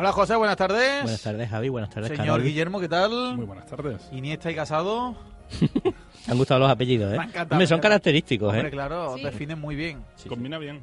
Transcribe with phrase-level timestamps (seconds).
[0.00, 1.02] Hola José, buenas tardes.
[1.02, 1.68] Buenas tardes, Javi.
[1.68, 2.42] Buenas tardes, Señor.
[2.42, 3.36] Guillermo, ¿qué tal?
[3.36, 4.08] Muy buenas tardes.
[4.12, 5.14] Iniesta y casado.
[5.60, 7.18] Me han gustado los apellidos, ¿eh?
[7.18, 8.70] Me Hombre, son característicos, Hombre, ¿eh?
[8.70, 9.22] claro, Sí.
[9.24, 9.98] definen muy bien.
[10.16, 10.28] Sí, sí.
[10.30, 10.80] Combina bien.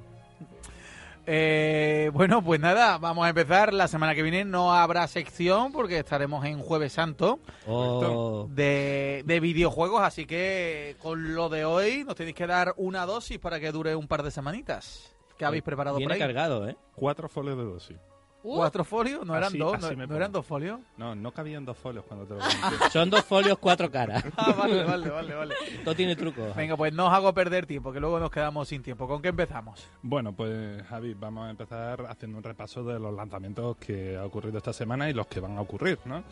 [1.25, 3.73] Eh, bueno, pues nada, vamos a empezar.
[3.73, 9.39] La semana que viene no habrá sección porque estaremos en Jueves Santo Oh, de, de
[9.39, 13.71] videojuegos, así que con lo de hoy nos tenéis que dar una dosis para que
[13.71, 15.11] dure un par de semanitas.
[15.39, 16.19] ¿Qué habéis preparado por viene ahí?
[16.19, 16.77] cargado, ¿eh?
[16.93, 17.97] Cuatro folios de dosis.
[18.43, 19.25] Uh, ¿Cuatro folios?
[19.25, 19.73] ¿No eran Así- dos?
[19.83, 20.79] así ¿No, eran dos folios?
[20.95, 22.89] No, no cabían dos folios cuando te lo comenté.
[22.91, 24.23] Son dos folios, cuatro caras.
[24.37, 25.55] Ah, vale, vale, vale, vale.
[25.83, 26.53] Todo tiene truco.
[26.55, 29.07] Venga, pues no os hago perder tiempo, que luego nos quedamos sin tiempo.
[29.07, 29.85] ¿Con qué empezamos?
[30.01, 34.59] Bueno, pues Javi, vamos a empezar haciendo un repaso de los lanzamientos que ha ocurrido
[34.59, 36.23] esta semana y los que van a ocurrir, ¿no?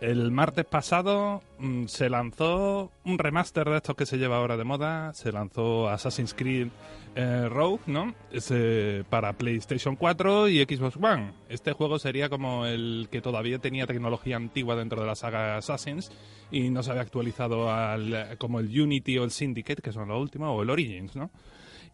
[0.00, 4.64] El martes pasado mm, se lanzó un remaster de estos que se lleva ahora de
[4.64, 5.14] moda.
[5.14, 6.68] Se lanzó Assassin's Creed
[7.14, 8.14] eh, Rogue, ¿no?
[8.32, 11.32] Es, eh, para PlayStation 4 y Xbox One.
[11.48, 16.10] Este juego sería como el que todavía tenía tecnología antigua dentro de la saga Assassins
[16.50, 20.20] y no se había actualizado al, como el Unity o el Syndicate, que son los
[20.20, 21.30] últimos, o el Origins, ¿no?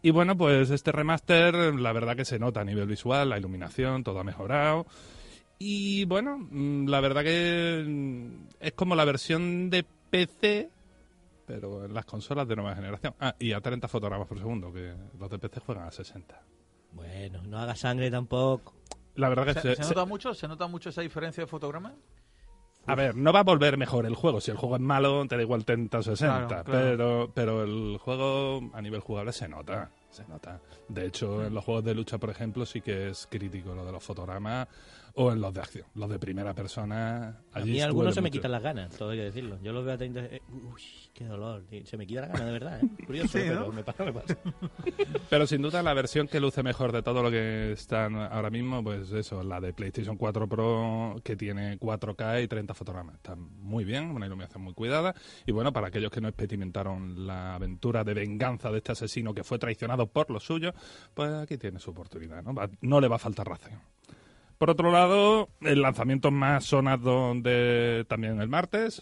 [0.01, 4.03] Y bueno, pues este remaster, la verdad que se nota a nivel visual, la iluminación,
[4.03, 4.87] todo ha mejorado.
[5.63, 10.69] Y bueno, mm, la verdad que mm, es como la versión de PC,
[11.45, 13.13] pero en las consolas de nueva generación.
[13.19, 16.41] Ah, y a 30 fotogramas por segundo, que los de PC juegan a 60.
[16.93, 18.73] Bueno, no haga sangre tampoco.
[19.15, 20.33] La verdad que ¿Se, se- se se- nota mucho?
[20.33, 21.93] ¿Se nota mucho esa diferencia de fotograma?
[22.87, 24.41] A ver, no va a volver mejor el juego.
[24.41, 26.47] Si el juego es malo, te da igual 30 o 60.
[26.47, 26.71] Claro, claro.
[26.89, 29.91] Pero, pero el juego a nivel jugable se nota.
[30.09, 30.59] Se nota.
[30.89, 33.91] De hecho, en los juegos de lucha, por ejemplo, sí que es crítico lo de
[33.91, 34.67] los fotogramas
[35.13, 35.85] o en los de acción.
[35.95, 37.41] Los de primera persona.
[37.53, 39.57] A allí mí duele algunos se me quitan las ganas, todo hay que decirlo.
[39.61, 40.19] Yo los veo a 30...
[40.25, 40.81] eh, uy,
[41.13, 41.63] qué dolor.
[41.85, 42.87] Se me quita la gana, de verdad, ¿eh?
[43.05, 43.59] Curioso, Sí, ¿no?
[43.61, 44.37] pero me pasa, me pasa.
[45.29, 48.83] Pero sin duda la versión que luce mejor de todo lo que están ahora mismo,
[48.83, 53.15] pues eso, la de PlayStation 4 Pro que tiene 4K y 30 fotogramas.
[53.15, 55.15] Está muy bien, una iluminación muy cuidada.
[55.45, 59.43] Y bueno, para aquellos que no experimentaron la aventura de venganza de este asesino que
[59.43, 60.73] fue traicionado por los suyos,
[61.13, 62.53] pues aquí tiene su oportunidad, ¿no?
[62.53, 63.71] Va- no le va a faltar razón.
[64.61, 69.01] Por otro lado, el lanzamiento más sonado de también el martes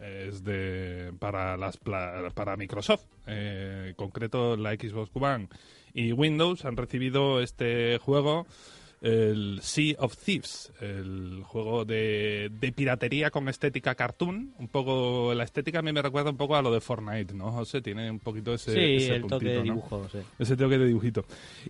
[0.00, 5.48] es de para las para Microsoft, Eh, en concreto la Xbox One
[5.92, 8.46] y Windows han recibido este juego
[9.02, 15.42] el Sea of Thieves, el juego de, de piratería con estética cartoon, un poco la
[15.42, 17.50] estética a mí me recuerda un poco a lo de Fortnite, ¿no?
[17.50, 19.62] José tiene un poquito ese Sí, ese el toque de ¿no?
[19.62, 20.18] dibujo, sí.
[20.38, 21.24] ese toque de dibujito.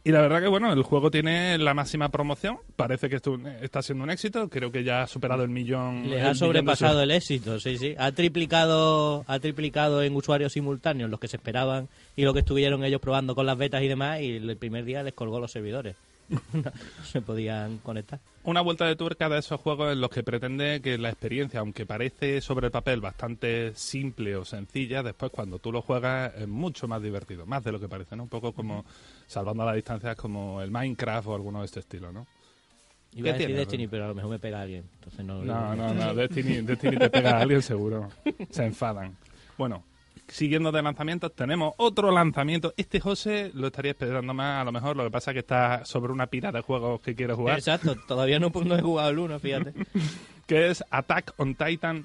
[0.05, 2.59] Y la verdad que, bueno, el juego tiene la máxima promoción.
[2.77, 4.51] Parece que esto está siendo un éxito.
[4.51, 6.11] Creo que ya ha superado el millón.
[6.11, 7.95] Les el ha sobrepasado el éxito, sí, sí.
[7.97, 12.85] Ha triplicado, ha triplicado en usuarios simultáneos los que se esperaban y lo que estuvieron
[12.85, 15.97] ellos probando con las betas y demás y el primer día les colgó los servidores.
[16.29, 16.41] No
[17.05, 18.21] se podían conectar.
[18.45, 21.87] Una vuelta de tuerca de esos juegos en los que pretende que la experiencia, aunque
[21.87, 26.89] parece sobre el papel bastante simple o sencilla, después cuando tú lo juegas es mucho
[26.89, 27.47] más divertido.
[27.47, 28.25] Más de lo que parece, ¿no?
[28.25, 28.85] Un poco como,
[29.27, 32.27] salvando las distancias, como el Minecraft o alguno de este estilo, ¿no?
[33.15, 34.85] Iba a ¿Qué decir tiene, Destiny, pero a lo mejor me pega alguien.
[34.95, 36.15] Entonces no, No, no, no.
[36.17, 38.09] Destiny, Destiny te pega a alguien seguro.
[38.51, 39.17] Se enfadan.
[39.59, 39.85] Bueno,
[40.29, 42.75] siguiendo de lanzamientos, tenemos otro lanzamiento.
[42.77, 44.97] Este José lo estaría esperando más, a lo mejor.
[44.97, 47.59] Lo que pasa es que está sobre una pila de juegos que quiere jugar.
[47.59, 49.73] Exacto, todavía no, no he jugado el uno, fíjate.
[50.47, 52.05] Que es Attack on Titan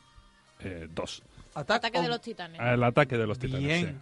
[0.59, 1.23] eh, 2.
[1.55, 2.61] Ataque de on los titanes.
[2.61, 3.65] El ataque de los titanes.
[3.65, 4.01] Bien.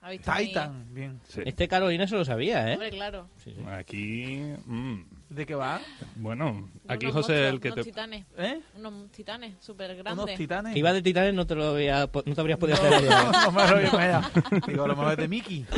[0.00, 0.86] ¿Ha visto mi- Titan.
[0.94, 1.20] Bien.
[1.28, 1.40] sí.
[1.44, 2.74] Este Carolina se lo sabía, ¿eh?
[2.74, 3.28] Hombre, claro.
[3.42, 3.64] Sí, sí.
[3.68, 5.00] Aquí, mm,
[5.30, 5.80] ¿De qué va?
[6.16, 7.90] bueno, aquí Unos José monstruos, el que unos te...
[7.90, 8.26] titanes.
[8.38, 8.60] ¿Eh?
[8.76, 10.36] Unos titanes súper Unos grandes.
[10.38, 10.72] titanes.
[10.72, 13.10] Que iba de titanes no te lo había, no te habrías podido No, hacer.
[13.10, 14.24] no, no me lo voy a imaginar.
[14.68, 15.66] Digo, a lo mejor es de Mickey.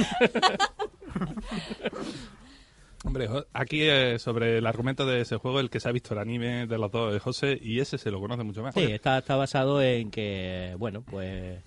[3.03, 6.21] Hombre, aquí eh, sobre el argumento de ese juego, el que se ha visto el
[6.21, 8.75] anime de los dos es José y ese se lo conoce mucho más.
[8.75, 11.63] Sí, está, está basado en que, bueno, pues eh,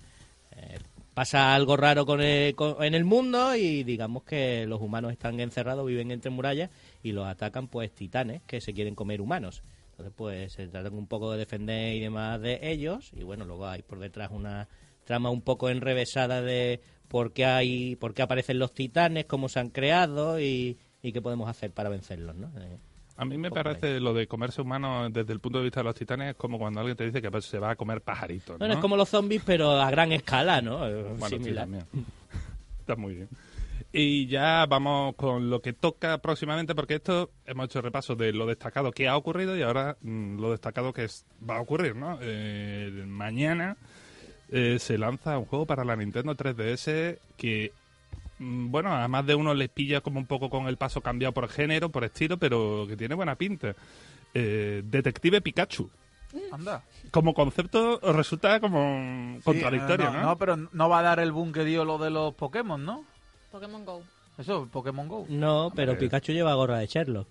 [1.14, 5.40] pasa algo raro con el- con- en el mundo y digamos que los humanos están
[5.40, 6.70] encerrados, viven entre murallas
[7.02, 9.62] y los atacan pues titanes que se quieren comer humanos.
[9.90, 13.12] Entonces, pues se tratan un poco de defender y demás de ellos.
[13.16, 14.68] Y bueno, luego hay por detrás una
[15.04, 19.60] trama un poco enrevesada de por qué, hay, por qué aparecen los titanes, cómo se
[19.60, 22.48] han creado y, y qué podemos hacer para vencerlos, ¿no?
[22.60, 22.76] Eh,
[23.16, 25.94] A mí me parece lo de comerse humanos desde el punto de vista de los
[25.94, 28.58] titanes es como cuando alguien te dice que pues, se va a comer pajaritos.
[28.58, 28.78] Bueno, ¿no?
[28.78, 30.78] es como los zombies, pero a gran escala, ¿no?
[30.78, 31.64] Bueno, sí, Similar.
[31.64, 31.84] también.
[32.80, 33.28] Está muy bien.
[33.92, 38.44] Y ya vamos con lo que toca próximamente, porque esto hemos hecho repaso de lo
[38.46, 42.18] destacado que ha ocurrido y ahora mm, lo destacado que es- va a ocurrir, ¿no?
[42.20, 43.76] Eh, mañana
[44.50, 47.72] eh, se lanza un juego para la Nintendo 3DS que,
[48.38, 51.48] bueno, a más de uno les pilla como un poco con el paso cambiado por
[51.48, 53.74] género, por estilo, pero que tiene buena pinta.
[54.32, 55.90] Eh, Detective Pikachu.
[56.50, 56.82] Anda.
[57.12, 60.22] Como concepto resulta como Sí, contradictorio, no, ¿no?
[60.22, 63.04] no, pero no va a dar el boom que dio lo de los Pokémon, ¿no?
[63.52, 64.02] Pokémon Go.
[64.36, 65.26] Eso, Pokémon Go.
[65.28, 66.06] No, pero Hombre.
[66.06, 67.28] Pikachu lleva gorra de Sherlock.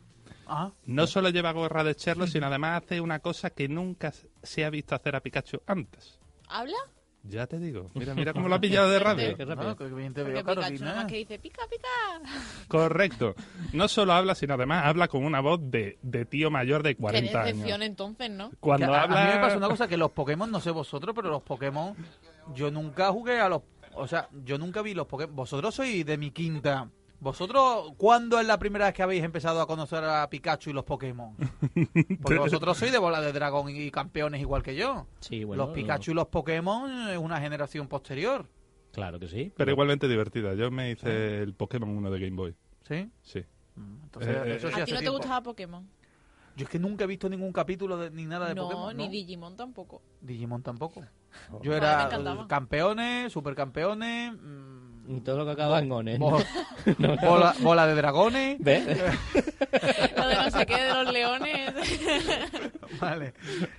[0.47, 4.63] Ah, No solo lleva gorra de Sherlock, sino además hace una cosa que nunca se
[4.63, 6.17] ha visto hacer a Pikachu antes.
[6.47, 6.77] ¿Habla?
[7.25, 7.89] Ya te digo.
[7.93, 9.37] Mira, mira cómo lo ha pillado de radio.
[9.37, 9.69] Qué rápido.
[9.69, 10.85] no, que bien te veo, Pikachu Carolina.
[10.85, 11.87] nada más que dice pica, pica.
[12.67, 13.35] Correcto.
[13.71, 17.31] No solo habla, sino además habla con una voz de, de tío mayor de 40
[17.31, 17.45] Qué años.
[17.53, 18.51] decepción entonces, ¿no?
[18.59, 19.21] Cuando Que a, habla...
[19.23, 21.95] a mí me pasa una cosa que los Pokémon, no sé vosotros, pero los Pokémon,
[22.53, 23.61] yo nunca jugué a los...
[23.95, 25.35] O sea, yo nunca vi los Pokémon.
[25.35, 26.89] Vosotros sois de mi quinta.
[27.23, 30.83] ¿Vosotros cuándo es la primera vez que habéis empezado a conocer a Pikachu y los
[30.83, 31.37] Pokémon?
[32.21, 35.07] Porque vosotros sois de bola de dragón y campeones igual que yo.
[35.21, 35.65] Sí, bueno.
[35.65, 38.45] los Pikachu y los Pokémon es una generación posterior.
[38.91, 39.53] Claro que sí.
[39.55, 40.53] Pero igualmente divertida.
[40.53, 42.55] Yo me hice el Pokémon 1 de Game Boy.
[42.85, 43.09] ¿Sí?
[43.21, 43.39] Sí.
[43.75, 45.89] Mm, Entonces, Eh, eso sí ¿A ti no te gustaba Pokémon?
[46.55, 48.95] Yo es que nunca he visto ningún capítulo de, ni nada de No, Pokémon.
[48.95, 49.11] ni ¿no?
[49.11, 50.01] Digimon tampoco.
[50.21, 51.03] Digimon tampoco.
[51.51, 51.59] Oh.
[51.63, 52.07] Yo era
[52.47, 54.62] campeones, supercampeones, mm,
[55.05, 56.17] Y todo lo que acaba en Ones.
[56.19, 56.41] bo-
[57.21, 58.57] bola, bola de dragones.
[58.59, 58.85] ¿Ves?
[60.17, 61.73] Lo de no sé qué, de los leones.
[63.01, 63.33] Vale.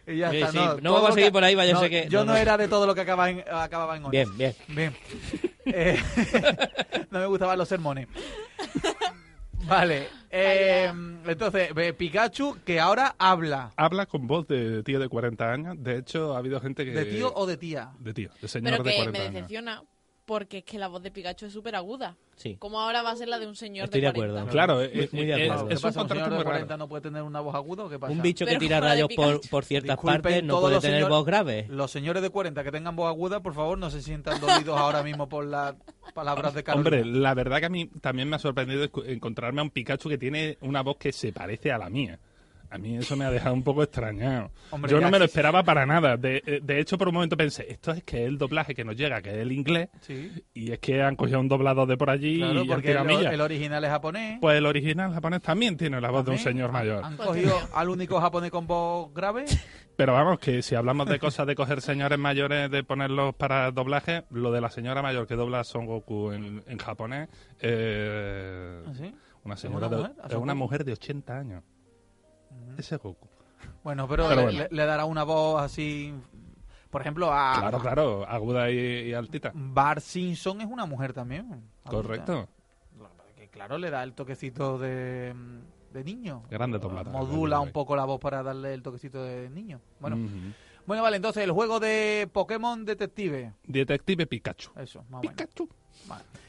[0.06, 0.50] Y ya Sí, está.
[0.52, 2.24] sí, No, no vamos a seguir que- por ahí, vaya, no, sé que- Yo no,
[2.26, 2.38] no, no.
[2.38, 4.28] era de todo lo que acababa en, acababa en Ones.
[4.36, 4.54] Bien, bien.
[4.68, 4.96] Bien.
[5.66, 5.98] Eh,
[7.10, 8.06] no me gustaban los sermones.
[9.66, 10.08] Vale.
[10.30, 10.92] eh,
[11.26, 13.72] entonces, Pikachu, que ahora habla.
[13.76, 15.76] Habla con voz de tío de 40 años.
[15.78, 16.90] De hecho, ha habido gente que...
[16.90, 17.92] ¿De tío o de tía?
[17.98, 19.82] De tío, de señor Pero de que 40 me años.
[20.26, 22.16] Porque es que la voz de Pikachu es súper aguda.
[22.36, 22.56] Sí.
[22.58, 24.40] Como ahora va a ser la de un señor Estoy de de 40.
[24.40, 24.52] acuerdo.
[24.52, 25.68] Claro, Muy- es, muy de es- acuerdo.
[25.68, 26.00] ¿Qué es un pasa?
[26.00, 26.50] ¿Un contraste señor muy de raro.
[26.56, 28.12] 40 no puede tener una voz aguda o qué pasa?
[28.12, 30.80] Un bicho que Pero tira fuera de rayos por, por ciertas Disculpen partes no puede
[30.80, 31.66] tener señor- voz grave.
[31.68, 35.02] Los señores de 40 que tengan voz aguda, por favor, no se sientan dolidos ahora
[35.02, 35.74] mismo por las
[36.14, 36.96] palabras de Carolina.
[36.96, 40.18] Hombre, la verdad que a mí también me ha sorprendido encontrarme a un Pikachu que
[40.18, 42.18] tiene una voz que se parece a la mía.
[42.74, 44.50] A mí eso me ha dejado un poco extrañado.
[44.72, 45.30] Hombre, Yo no me lo sí.
[45.30, 46.16] esperaba para nada.
[46.16, 48.84] De, eh, de hecho, por un momento pensé, esto es que es el doblaje que
[48.84, 51.96] nos llega, que es el inglés, Sí, y es que han cogido un doblado de
[51.96, 54.38] por allí claro, y porque el, original es japonés.
[54.40, 57.04] Pues el original japonés también tiene la voz de un señor mayor.
[57.04, 59.44] Han cogido al único japonés con voz grave.
[59.96, 64.24] Pero vamos, que si hablamos de cosas de coger señores mayores, de ponerlos para doblaje,
[64.30, 67.28] lo de la señora mayor que dobla Son Goku en, en japonés,
[67.60, 69.14] eh, ¿Así?
[69.44, 70.16] una señora una de, mujer?
[70.24, 71.62] ¿A es una mujer de 80 años.
[72.78, 73.26] Ese es Goku.
[73.82, 74.58] Bueno, pero, Pero le, bueno.
[74.70, 76.12] le- le dará una voz así.
[76.90, 77.56] Por ejemplo, a.
[77.58, 78.76] Claro, claro, aguda y,
[79.08, 79.50] y altita.
[79.54, 81.46] Bart Simpson es una mujer también.
[81.84, 81.90] adulta.
[81.90, 82.48] Correcto.
[83.50, 85.32] Claro, le da el toquecito de,
[85.92, 86.42] de niño.
[86.50, 87.10] Grande doblada.
[87.10, 89.80] Modula un poco la voz para darle el toquecito de niño.
[90.00, 90.16] Bueno,
[90.86, 93.52] bueno vale, entonces el juego de Pokémon Detective.
[93.64, 94.72] Detective Pikachu.
[94.76, 95.36] Eso, más menos.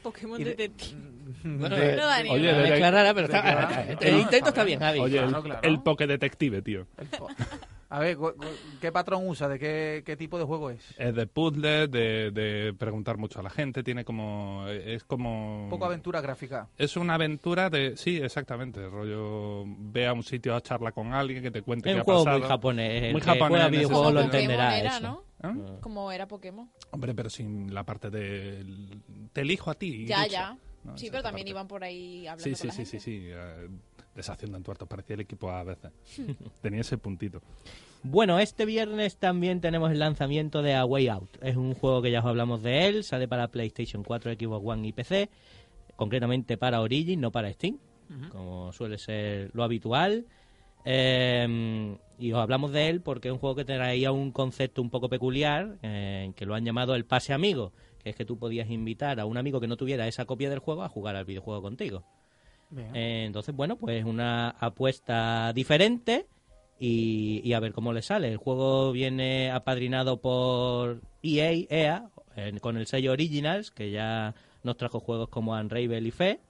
[0.02, 1.00] Pokémon de- Detective.
[1.42, 5.00] Bueno, de- No Oye, de- rara, pero está, el intento está bien, Javi.
[5.00, 5.60] Oye, Claro, el, claro.
[5.62, 6.86] el Poké Detective, tío.
[6.98, 7.28] el po-
[7.88, 8.16] A ver,
[8.80, 9.48] ¿qué patrón usa?
[9.48, 10.82] ¿De qué, qué tipo de juego es?
[10.98, 14.66] Es de puzzles, de, de preguntar mucho a la gente, tiene como...
[14.68, 15.64] Es como...
[15.64, 16.68] Un poco aventura gráfica.
[16.76, 17.96] Es una aventura de...
[17.96, 18.88] Sí, exactamente.
[18.88, 22.00] Rollo, ve a un sitio a charla con alguien que te cuente Es qué un
[22.00, 22.38] ha juego pasado.
[22.40, 23.02] muy japonés.
[23.04, 25.00] El Muy japonés juega en ese videojuegos lo entenderá era, eso.
[25.00, 25.22] ¿no?
[25.42, 25.54] ¿Ah?
[25.80, 26.68] Como era Pokémon.
[26.90, 28.64] Hombre, pero sin la parte de...
[29.32, 30.06] Te elijo a ti.
[30.06, 30.28] Ya, lucha.
[30.30, 30.58] ya.
[30.82, 31.50] No, sí, pero también parte.
[31.50, 33.20] iban por ahí hablando Sí, con sí, la sí, sí, sí.
[33.30, 33.68] eh,
[34.16, 34.88] deshaciendo en tuertos.
[34.88, 35.92] Parecía el equipo A a veces.
[36.62, 37.40] Tenía ese puntito.
[38.02, 41.38] Bueno, este viernes también tenemos el lanzamiento de A Way Out.
[41.42, 44.88] Es un juego que ya os hablamos de él, sale para PlayStation 4, Xbox One
[44.88, 45.28] y PC,
[45.96, 47.78] concretamente para Origin, no para Steam,
[48.30, 50.26] como suele ser lo habitual.
[50.84, 54.90] Eh, y os hablamos de él porque es un juego que traía un concepto un
[54.90, 58.70] poco peculiar, eh, que lo han llamado el pase amigo, que es que tú podías
[58.70, 61.60] invitar a un amigo que no tuviera esa copia del juego a jugar al videojuego
[61.60, 62.04] contigo.
[62.94, 66.26] Eh, entonces, bueno, pues una apuesta diferente
[66.78, 68.28] y, a ver cómo le sale.
[68.28, 72.10] El juego viene apadrinado por EA, EA
[72.60, 76.40] con el sello Originals, que ya nos trajo juegos como Unravel y Fe.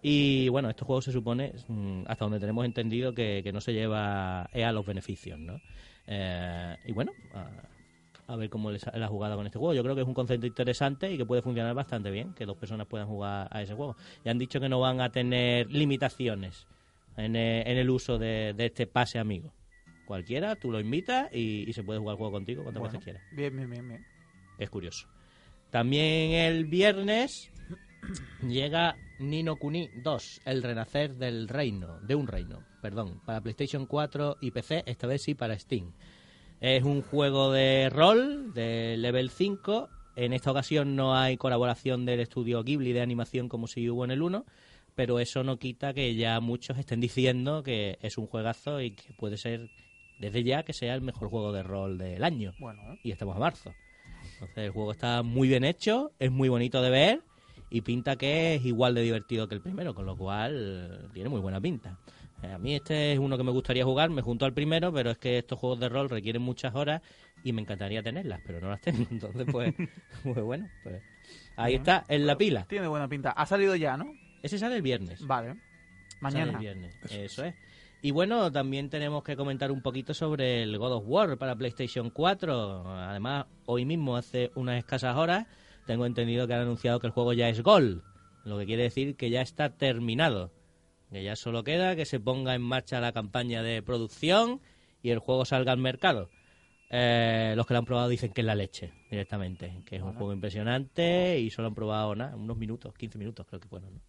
[0.00, 3.72] Y bueno, este juego se supone, mm, hasta donde tenemos entendido, que, que no se
[3.72, 5.60] lleva EA los beneficios, ¿no?
[6.06, 7.12] Eh, y bueno,
[8.28, 9.74] a, ver cómo les la jugada con este juego.
[9.74, 12.56] Yo creo que es un concepto interesante y que puede funcionar bastante bien, que dos
[12.56, 13.96] personas puedan jugar a ese juego.
[14.24, 16.66] Y han dicho que no van a tener limitaciones
[17.16, 19.52] en, en el uso de, de este pase amigo.
[20.06, 23.04] Cualquiera, tú lo invitas y, y se puede jugar el juego contigo cuantas Bueno, veces
[23.04, 23.22] quieras.
[23.32, 24.06] Bien, bien, bien, bien.
[24.58, 25.06] Es curioso.
[25.70, 27.50] También el viernes
[28.42, 34.38] llega Nino Kuni 2, el renacer del reino, de un reino, perdón, para PlayStation 4
[34.40, 35.92] y PC, esta vez sí para Steam.
[36.60, 39.88] Es un juego de rol de level 5.
[40.16, 44.10] En esta ocasión no hay colaboración del estudio Ghibli de animación como si hubo en
[44.10, 44.44] el 1,
[44.96, 49.12] pero eso no quita que ya muchos estén diciendo que es un juegazo y que
[49.12, 49.70] puede ser
[50.18, 52.98] desde ya que sea el mejor juego de rol del año Bueno, ¿eh?
[53.04, 53.72] y estamos a marzo.
[54.32, 57.22] Entonces el juego está muy bien hecho, es muy bonito de ver
[57.70, 61.40] y pinta que es igual de divertido que el primero, con lo cual tiene muy
[61.40, 61.98] buena pinta.
[62.42, 65.10] Eh, a mí este es uno que me gustaría jugar, me junto al primero, pero
[65.10, 67.02] es que estos juegos de rol requieren muchas horas
[67.42, 69.06] y me encantaría tenerlas, pero no las tengo.
[69.10, 69.74] Entonces, pues,
[70.22, 71.02] pues bueno, pues
[71.56, 72.64] ahí está, en la pila.
[72.68, 73.30] Tiene buena pinta.
[73.30, 74.12] Ha salido ya, ¿no?
[74.42, 75.26] Ese sale el viernes.
[75.26, 75.48] Vale.
[75.48, 75.58] Sale
[76.20, 76.52] Mañana.
[76.52, 77.54] el viernes, eso es.
[78.00, 82.10] Y bueno, también tenemos que comentar un poquito sobre el God of War para PlayStation
[82.10, 82.88] 4.
[82.88, 85.46] Además, hoy mismo, hace unas escasas horas,
[85.86, 88.04] tengo entendido que han anunciado que el juego ya es Gol.
[88.44, 90.52] Lo que quiere decir que ya está terminado.
[91.10, 94.60] Que ya solo queda que se ponga en marcha la campaña de producción
[95.02, 96.28] y el juego salga al mercado.
[96.90, 99.82] Eh, los que lo han probado dicen que es la leche, directamente.
[99.86, 103.60] Que es un juego impresionante y solo han probado nada, unos minutos, 15 minutos creo
[103.60, 103.94] que fueron.
[103.94, 104.00] ¿no?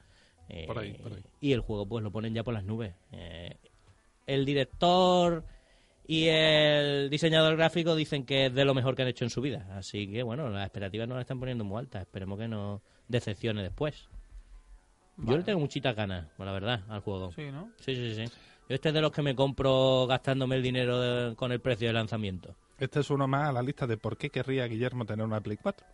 [0.49, 1.23] Eh, Por ahí, por ahí.
[1.41, 2.93] Y el juego pues lo ponen ya por las nubes.
[3.11, 3.55] Eh,
[4.25, 5.45] el director
[6.07, 9.41] y el diseñador gráfico dicen que es de lo mejor que han hecho en su
[9.41, 9.67] vida.
[9.77, 12.01] Así que bueno, las expectativas no las están poniendo muy altas.
[12.01, 14.09] Esperemos que no decepcione después.
[15.23, 17.31] Yo le tengo muchitas ganas, la verdad, al juego.
[17.33, 17.69] Sí, ¿no?
[17.79, 18.23] Sí, sí, sí.
[18.69, 21.87] Yo este es de los que me compro gastándome el dinero de- con el precio
[21.87, 22.55] de lanzamiento.
[22.77, 25.57] Este es uno más a la lista de por qué querría Guillermo tener una Play
[25.57, 25.85] 4.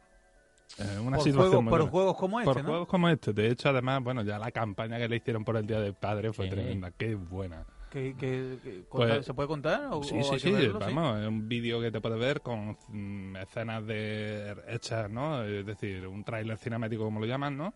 [0.80, 1.92] Eh, una Por, situación muy por buena.
[1.92, 2.70] juegos como este, Por ¿no?
[2.70, 3.34] juegos como este.
[3.34, 6.34] De hecho, además, bueno, ya la campaña que le hicieron por el Día del Padre
[6.34, 6.52] fue Sí.
[6.52, 6.92] tremenda.
[6.92, 7.66] Qué buena.
[7.90, 9.88] Que, que- que- Pues- ¿Se puede contar?
[9.92, 10.80] ¿O, Sí, o sí, sí, verlo?
[10.80, 15.42] vamos, es un vídeo que te puedes ver con mm, escenas de hechas, ¿no?
[15.44, 17.74] Es decir, un tráiler cinemático como lo llaman, ¿no?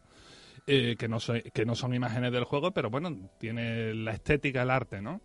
[0.71, 4.61] Eh, que no soy- que no son imágenes del juego, pero bueno, tiene la estética,
[4.61, 5.19] el arte, ¿no?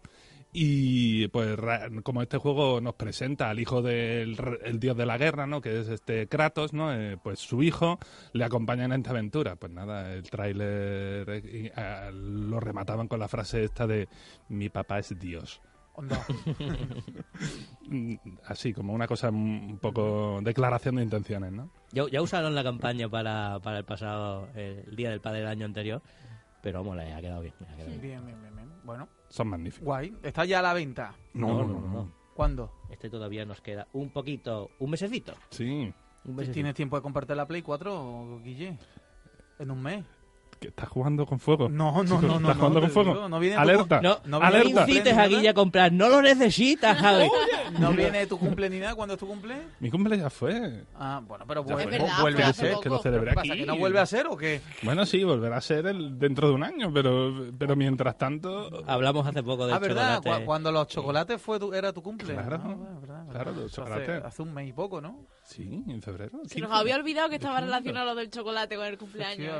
[0.57, 1.59] Y pues
[2.03, 4.37] como este juego nos presenta al hijo del
[4.79, 5.61] dios de la guerra, ¿no?
[5.61, 6.95] Que es este Kratos, ¿no?
[6.95, 7.99] Eh, pues su hijo
[8.33, 9.57] le acompaña en esta aventura.
[9.57, 11.73] Pues nada, el tráiler eh,
[12.13, 14.09] lo remataban con la frase esta de
[14.49, 15.61] mi papá es Dios.
[15.95, 16.25] Onda.
[18.47, 21.71] Así como una cosa un poco declaración de intenciones, ¿no?
[21.93, 25.67] Ya, ya usaron la campaña para, para el pasado, el Día del Padre del año
[25.67, 26.03] anterior,
[26.63, 27.55] pero vamos, le ha quedado bien.
[27.61, 28.01] le ha quedado bien.
[28.01, 28.69] Bien, bien, bien, bien.
[28.85, 29.85] Bueno, Son magníficos.
[29.85, 30.15] guay.
[30.23, 31.15] Está ya a la venta.
[31.35, 32.13] No, no, no.
[32.35, 32.73] ¿Cuándo?
[32.91, 35.35] Este todavía nos queda un poquito, un mesecito.
[35.51, 35.93] Sí,
[36.25, 36.55] Un mesecito.
[36.55, 38.77] ¿Tienes tiempo de comprarte la Play 4, Guille?
[39.61, 40.05] ¿En un mes?
[40.65, 41.69] Que estás jugando con fuego.
[41.69, 42.37] No, no, no, no.
[42.37, 43.29] ¿Estás jugando no, con fuego?
[43.29, 44.01] no viene tu- Alerta.
[44.01, 45.27] No, No viene incites cumpleaños, a.
[45.29, 47.29] Guille a comprar, no lo necesitas, Javi.
[47.79, 48.95] ¿No viene tu cumple ni nada?
[48.95, 49.57] ¿Cuándo es tu cumple?
[49.81, 50.85] Mi cumple ya fue.
[50.97, 51.97] Ah, bueno, pero vuelve,
[52.43, 52.75] a ser.
[52.83, 53.01] que lo.
[53.01, 54.61] ¿Que no vuelve a ser o qué?
[54.83, 58.83] Bueno, sí, volverá a ser el dentro de un año, pero, pero mientras tanto...
[58.87, 60.17] Hablamos hace poco de Ah, ¿verdad?
[60.19, 60.45] chocolate.
[60.45, 62.35] Cuando los chocolates fue tu- era tu cumple.
[62.35, 62.61] Claro.
[62.63, 64.25] Ah, verdad, verdad, Claro, los hace- chocolates.
[64.25, 65.19] Hace, un mes y poco, ¿no?
[65.45, 66.39] Sí, en febrero.
[66.45, 66.61] Se 15.
[66.61, 69.55] nos había olvidado que estaba relacionado lo del chocolate con el cumpleaños.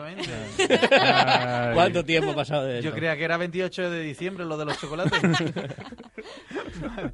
[1.75, 2.89] ¿Cuánto tiempo ha pasado de eso?
[2.89, 5.21] Yo creía que era 28 de diciembre lo de los chocolates.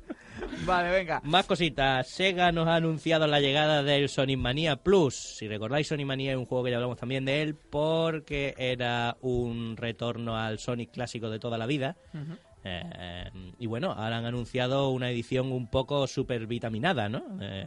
[0.64, 1.20] vale, venga.
[1.24, 2.08] Más cositas.
[2.08, 5.16] Sega nos ha anunciado la llegada del Sonic Mania Plus.
[5.16, 9.16] Si recordáis, Sonic Mania es un juego que ya hablamos también de él porque era
[9.20, 11.96] un retorno al Sonic clásico de toda la vida.
[12.62, 17.24] Eh, y bueno, ahora han anunciado una edición un poco super vitaminada, ¿no?
[17.40, 17.66] Eh,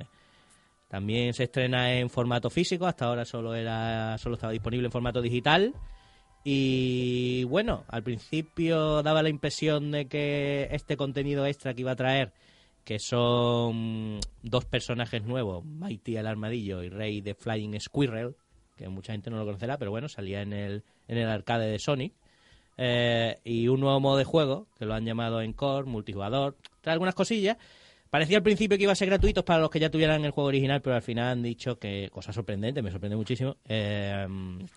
[0.93, 5.23] también se estrena en formato físico, hasta ahora solo era solo estaba disponible en formato
[5.23, 5.73] digital.
[6.43, 11.95] Y bueno, al principio daba la impresión de que este contenido extra que iba a
[11.95, 12.31] traer,
[12.83, 18.35] que son dos personajes nuevos, Mighty el Armadillo y Rey de Flying Squirrel,
[18.77, 21.79] que mucha gente no lo conocerá, pero bueno, salía en el, en el arcade de
[21.79, 22.13] Sonic.
[22.77, 27.15] Eh, y un nuevo modo de juego, que lo han llamado Encore, multijugador, trae algunas
[27.15, 27.57] cosillas.
[28.13, 30.50] Parecía al principio que iba a ser gratuitos para los que ya tuvieran el juego
[30.50, 34.27] original, pero al final han dicho que, cosa sorprendente, me sorprende muchísimo, eh,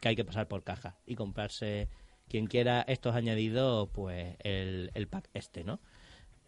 [0.00, 1.90] que hay que pasar por caja y comprarse,
[2.30, 5.80] quien quiera estos añadidos, pues el, pack este, ¿no?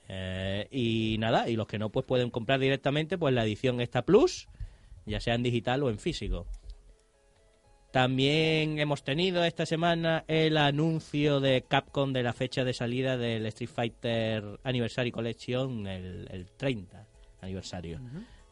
[0.09, 4.07] Eh, y nada, y los que no, pues pueden comprar directamente pues la edición esta
[4.07, 4.49] Plus,
[5.04, 6.47] ya sea en digital o en físico.
[7.90, 13.47] También hemos tenido esta semana el anuncio de Capcom de la fecha de salida del
[13.47, 17.07] Street Fighter Anniversary Collection, el, el 30
[17.40, 18.00] aniversario.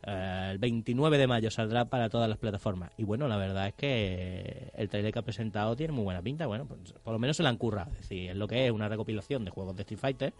[0.02, 2.92] Eh, el 29 de mayo saldrá para todas las plataformas.
[2.96, 6.46] Y bueno, la verdad es que el trailer que ha presentado tiene muy buena pinta.
[6.46, 7.90] Bueno, pues, por lo menos se la han currado.
[7.92, 10.32] Es decir, es lo que es una recopilación de juegos de Street Fighter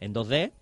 [0.00, 0.52] en 2D.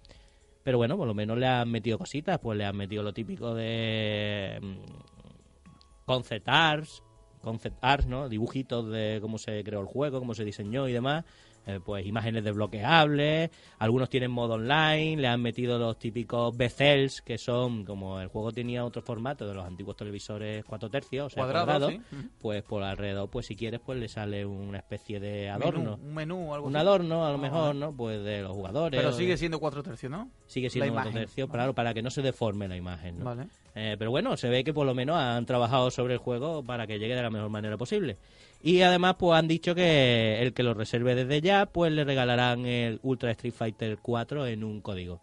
[0.63, 2.39] Pero bueno, por lo menos le han metido cositas.
[2.39, 7.03] Pues le han metido lo típico de mm, concept arts,
[7.41, 8.29] concept arts, ¿no?
[8.29, 11.25] Dibujitos de cómo se creó el juego, cómo se diseñó y demás.
[11.67, 17.37] Eh, pues imágenes desbloqueables, algunos tienen modo online, le han metido los típicos bezels, que
[17.37, 21.43] son, como el juego tenía otro formato de los antiguos televisores 4 tercios, o sea,
[21.45, 22.17] Cuadrado, cuadrados, sí.
[22.41, 25.99] Pues por alrededor, pues si quieres, pues le sale una especie de adorno.
[25.99, 26.81] Menú, un menú, algo Un así.
[26.87, 27.75] adorno, a lo Ah, mejor.
[27.75, 27.93] ¿no?
[27.95, 28.99] Pues de los jugadores.
[28.99, 30.31] Pero o sigue siendo cuatro tercios, ¿no?
[30.47, 31.23] sigue siendo la un imagen.
[31.27, 31.57] tercio, Vale.
[31.59, 33.27] claro, para que no se deforme la imagen, ¿no?
[33.27, 33.49] Vale.
[33.75, 36.87] Eh, pero bueno, se ve que por lo menos han trabajado sobre el juego para
[36.87, 38.17] que llegue de la mejor manera posible.
[38.63, 42.67] Y además, pues han dicho que el que lo reserve desde ya, pues le regalarán
[42.67, 45.21] el Ultra Street Fighter 4 en un código.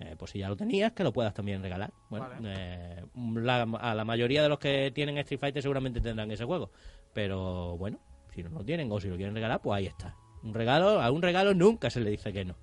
[0.00, 1.92] Eh, pues si ya lo tenías, que lo puedas también regalar.
[2.10, 2.48] Bueno, Vale.
[2.56, 3.04] eh,
[3.36, 6.70] la- a la mayoría de los que tienen Street Fighter seguramente tendrán ese juego.
[7.12, 7.98] Pero bueno,
[8.34, 10.16] si no lo tienen o si lo quieren regalar, pues ahí está.
[10.42, 12.56] Un regalo, a un regalo nunca se le dice que no.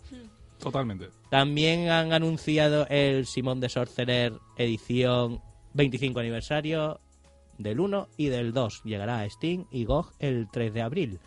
[0.60, 1.10] Totalmente.
[1.30, 5.42] También han anunciado el Simón de Sorcerer edición
[5.74, 7.00] 25 aniversario
[7.58, 8.84] del 1 y del 2.
[8.84, 11.20] Llegará a Steam y GOG el 3 de abril.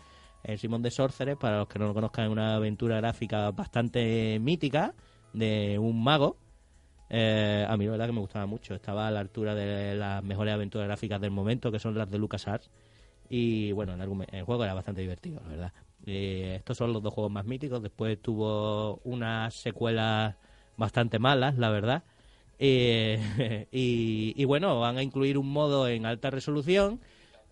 [0.43, 4.39] El Simón de Sorcerer, para los que no lo conozcan, es una aventura gráfica bastante
[4.39, 4.93] mítica
[5.31, 6.37] de un mago.
[7.09, 8.75] Eh, a mí la verdad que me gustaba mucho.
[8.75, 12.17] Estaba a la altura de las mejores aventuras gráficas del momento, que son las de
[12.17, 12.69] LucasArts.
[13.29, 15.73] Y bueno, el, el juego era bastante divertido, la verdad.
[16.05, 17.81] Eh, estos son los dos juegos más míticos.
[17.81, 20.35] Después tuvo unas secuelas
[20.77, 22.03] bastante malas, la verdad.
[22.59, 27.01] Eh, y, bueno, van a incluir un modo en alta resolución,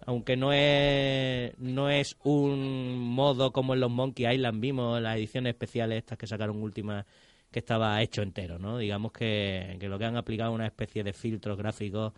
[0.05, 5.51] aunque no es, no es un modo como en los Monkey Island vimos, las ediciones
[5.51, 7.05] especiales estas que sacaron últimas,
[7.51, 8.77] que estaba hecho entero, ¿no?
[8.77, 12.13] Digamos que, que lo que han aplicado es una especie de filtros gráficos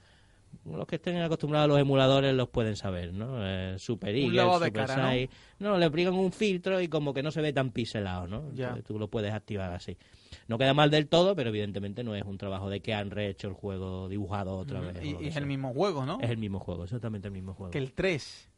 [0.65, 3.37] los que estén acostumbrados a los emuladores los pueden saber, ¿no?
[3.39, 5.11] Eh, Super Eagle, Super cara, ¿no?
[5.11, 5.29] Size.
[5.59, 5.77] ¿no?
[5.77, 8.51] le aplican un filtro y como que no se ve tan pixelado, ¿no?
[8.53, 8.65] Ya.
[8.65, 9.97] Entonces tú lo puedes activar así.
[10.47, 13.47] No queda mal del todo, pero evidentemente no es un trabajo de que han rehecho
[13.47, 14.97] el juego dibujado otra vez.
[15.03, 15.41] Y, que es sea.
[15.41, 16.19] el mismo juego, ¿no?
[16.21, 17.71] Es el mismo juego, exactamente el mismo juego.
[17.71, 18.49] Que el 3.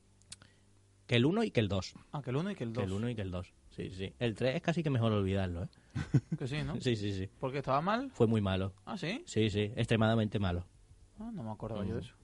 [1.08, 1.94] Que el 1 y que el 2.
[2.14, 2.86] Ah, que el 1 y que el Que 2.
[2.86, 3.54] el 1 y que el 2.
[3.70, 4.14] Sí, sí.
[4.20, 5.68] El 3 es casi que mejor olvidarlo, ¿eh?
[6.40, 6.80] Que sí, ¿no?
[6.80, 7.30] Sí, sí, sí.
[7.40, 8.10] Porque estaba mal.
[8.12, 8.74] Fue muy malo.
[8.86, 9.22] Ah, sí.
[9.26, 9.72] Sí, sí.
[9.76, 10.66] Extremadamente malo.
[11.20, 12.16] Ah, no me acordaba yo de eso.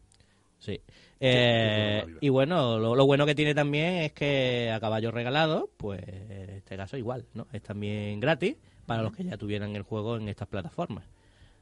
[0.60, 0.80] Sí.
[1.20, 6.02] Eh, y bueno, lo, lo bueno que tiene también es que a caballo regalado, pues
[6.08, 7.48] en este caso igual, ¿no?
[7.52, 11.06] Es también gratis para los que ya tuvieran el juego en estas plataformas,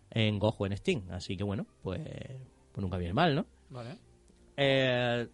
[0.09, 1.03] en Go o en Steam.
[1.11, 2.01] Así que bueno, pues,
[2.71, 3.45] pues nunca viene mal, ¿no?
[3.69, 3.97] Vale.
[4.57, 5.27] Eh,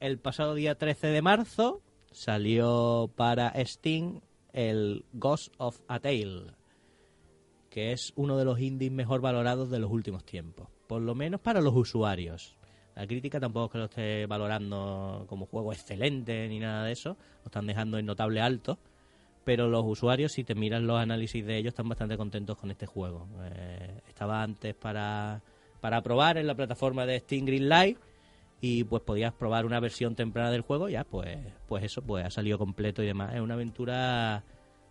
[0.00, 4.20] el pasado día 13 de marzo salió para Steam
[4.52, 6.52] el Ghost of a Tale,
[7.70, 11.40] que es uno de los indies mejor valorados de los últimos tiempos, por lo menos
[11.40, 12.56] para los usuarios.
[12.94, 17.16] La crítica tampoco es que lo esté valorando como juego excelente ni nada de eso,
[17.42, 18.78] lo están dejando en notable alto,
[19.44, 22.86] pero los usuarios, si te miras los análisis de ellos, están bastante contentos con este
[22.86, 23.26] juego.
[23.42, 25.42] Eh, estaba antes para,
[25.80, 27.98] para probar en la plataforma de Steam Greenlight
[28.60, 32.30] y pues podías probar una versión temprana del juego, ya pues pues eso, pues ha
[32.30, 33.34] salido completo y demás.
[33.34, 34.44] Es una aventura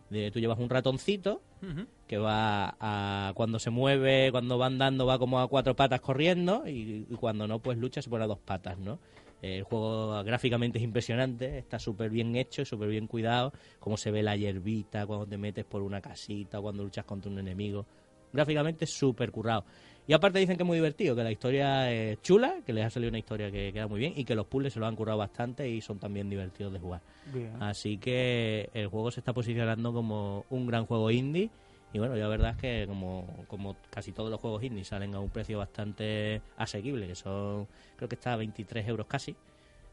[0.10, 1.88] de tú llevas un ratoncito Ujú.
[2.14, 6.68] Que va a cuando se mueve, cuando va andando va como a cuatro patas corriendo
[6.68, 9.00] y, y cuando no pues lucha se pone a dos patas, ¿no?
[9.42, 14.22] El juego gráficamente es impresionante, está súper bien hecho, súper bien cuidado, cómo se ve
[14.22, 17.86] la hierbita cuando te metes por una casita, cuando luchas contra un enemigo.
[18.32, 19.66] Gráficamente súper currado.
[20.06, 22.90] Y aparte dicen que es muy divertido, que la historia es chula, que les ha
[22.90, 25.18] salido una historia que queda muy bien y que los puzzles se lo han currado
[25.18, 27.02] bastante y son también divertidos de jugar.
[27.34, 27.52] Bien.
[27.60, 31.50] Así que el juego se está posicionando como un gran juego indie.
[31.94, 35.20] Y bueno, la verdad es que como, como casi todos los juegos indie salen a
[35.20, 39.36] un precio bastante asequible, que son, creo que está a 23 euros casi,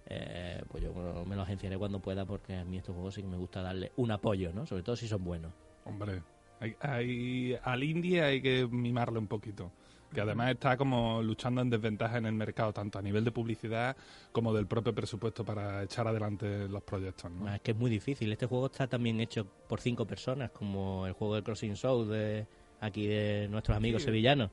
[0.07, 0.95] eh, pues yo
[1.27, 3.93] me lo agenciaré cuando pueda porque a mí estos juegos sí que me gusta darle
[3.97, 4.67] un apoyo, ¿no?
[4.67, 5.53] Sobre todo si son buenos.
[5.85, 6.23] Hombre,
[6.59, 9.71] hay, hay- al indie hay que mimarle un poquito.
[10.13, 13.97] Que además está como luchando en desventaja en el mercado, tanto a nivel de publicidad
[14.33, 17.31] como del propio presupuesto para echar adelante los proyectos.
[17.31, 17.47] ¿no?
[17.47, 18.33] Ah, Es que es muy difícil.
[18.33, 22.47] Este juego está también hecho por cinco personas, como el juego de Crossing Soul de
[22.81, 24.07] aquí de nuestros amigos Sí.
[24.07, 24.51] sevillanos.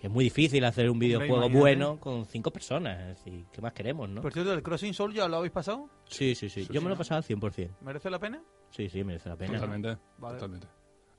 [0.00, 3.00] Es muy difícil hacer un videojuego bueno con cinco personas.
[3.00, 4.22] Es decir, ¿qué más queremos, no?
[4.22, 5.90] Por cierto, ¿el Crossing Soul ya lo habéis pasado?
[6.06, 6.62] Sí, sí, sí.
[6.64, 7.76] Sí, Yo sí, me lo he pasado al 100%.
[7.82, 8.42] ¿Merece la pena?
[8.70, 9.54] Sí, sí, merece la pena.
[9.54, 10.34] Totalmente, Vale.
[10.38, 10.66] totalmente.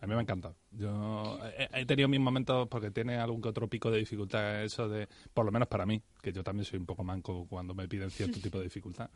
[0.02, 0.56] A mí me ha encantado.
[0.72, 4.90] Yo he, he tenido mis momentos porque tiene algún que otro pico de dificultad eso
[4.90, 7.88] de, por lo menos para mí, que yo también soy un poco manco cuando me
[7.88, 9.12] piden cierto tipo de dificultad.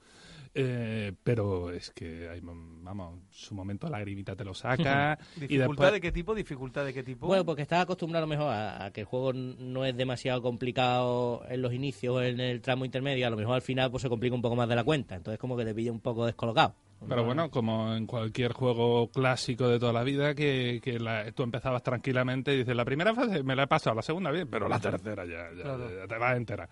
[0.53, 5.67] Eh, pero es que, hay, vamos, su momento la lagrimita te lo saca y ¿Dificultad
[5.67, 5.93] después...
[5.93, 6.35] de qué tipo?
[6.35, 7.25] ¿Dificultad de qué tipo?
[7.25, 10.43] Bueno, porque estás acostumbrado a lo mejor a, a que el juego no es demasiado
[10.43, 14.03] complicado en los inicios o en el tramo intermedio, a lo mejor al final pues
[14.03, 16.27] se complica un poco más de la cuenta, entonces como que te pilla un poco
[16.27, 16.75] descolocado.
[17.07, 21.43] Pero bueno, como en cualquier juego clásico de toda la vida, que, que la- tú
[21.43, 24.67] empezabas tranquilamente y dices, la primera fase me la he pasado, la segunda bien, pero
[24.67, 25.89] la tercera ya, ya, Claro.
[25.95, 26.67] ya te vas entera.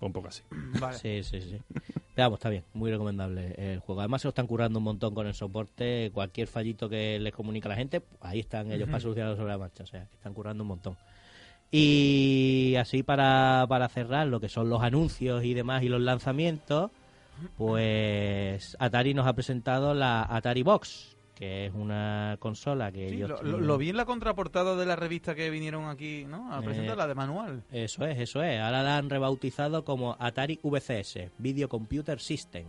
[0.00, 0.42] Un poco así.
[0.80, 0.96] Vale.
[0.96, 1.58] Sí, sí, sí.
[2.14, 4.00] Pero vamos, está bien, muy recomendable el juego.
[4.00, 7.68] Además se lo están currando un montón con el soporte, cualquier fallito que les comunica
[7.68, 10.34] la gente, pues, ahí están ellos para solucionarlo sobre la marcha, o sea, que están
[10.34, 10.96] currando un montón.
[11.70, 16.90] Y así para, para cerrar lo que son los anuncios y demás y los lanzamientos,
[17.56, 23.30] pues Atari nos ha presentado la Atari Box, que es una consola que Sí, ellos
[23.30, 26.52] lo, lo- tienen- lo vi en la contraportada de la revista que vinieron aquí, ¿no?
[26.52, 27.62] A Eh, presentar la de manual.
[27.70, 28.60] Eso es, eso es.
[28.60, 32.66] Ahora la han rebautizado como Atari VCS, Video Computer System.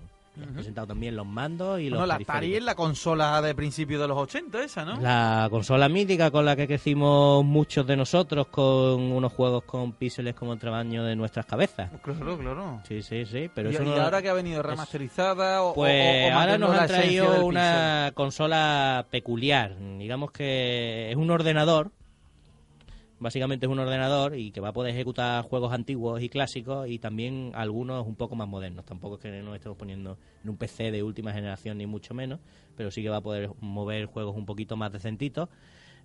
[0.54, 4.08] Presentado también los mandos y los Bueno, la Atari es la consola de principios de
[4.08, 5.00] los 80, esa, ¿no?
[5.00, 8.64] La consola mítica con la que crecimos muchos de nosotros con
[9.12, 11.90] unos juegos con píxeles como el tamaño de nuestras cabezas.
[12.04, 12.82] Claro, claro.
[12.88, 14.02] Sí, sí, sí, pero y, eso y no...
[14.02, 19.06] ahora que ha venido remasterizada o, Pues o- o ahora nos han traído una consola
[19.10, 19.76] peculiar.
[19.98, 21.92] Digamos que es un ordenador.
[23.20, 27.00] Básicamente es un ordenador y que va a poder ejecutar juegos antiguos y clásicos y
[27.00, 28.86] también algunos un poco más modernos.
[28.86, 32.40] Tampoco es que nos estemos poniendo en un PC de última generación ni mucho menos,
[32.78, 35.50] pero sí que va a poder mover juegos un poquito más decentitos.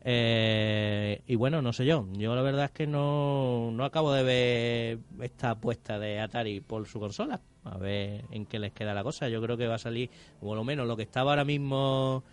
[0.07, 2.07] Eh, y bueno, no sé yo.
[2.13, 6.87] Yo la verdad es que no, no acabo de ver esta apuesta de Atari por
[6.87, 7.41] su consola.
[7.65, 9.29] A ver en qué les queda la cosa.
[9.29, 12.25] Yo creo que va a salir, por lo menos lo que estaba ahora mismo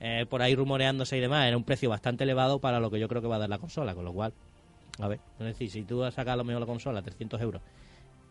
[0.00, 3.06] eh, por ahí rumoreándose y demás, era un precio bastante elevado para lo que yo
[3.08, 3.94] creo que va a dar la consola.
[3.94, 4.32] Con lo cual,
[4.98, 7.02] a ver, es decir, si tú vas a sacar a lo mejor la consola a
[7.02, 7.62] 300 euros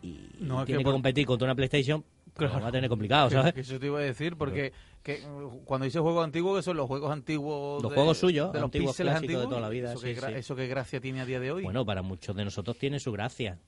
[0.02, 2.02] y No, tiene que que, por- competir contra una PlayStation,
[2.34, 2.62] pues Claro.
[2.64, 3.52] va a tener complicado, ¿sabes?
[3.54, 5.20] que eso te iba a decir, porque que,
[5.64, 7.82] cuando dice juegos antiguos, que son los juegos antiguos.
[7.82, 9.48] Los de- juegos suyos, de los antiguos clásicos de antiguos.
[9.48, 10.32] toda la vida, Eso, que sí, sí.
[10.34, 11.62] eso que gracia tiene a día de hoy.
[11.64, 13.58] Bueno, para muchos de nosotros tiene su gracia.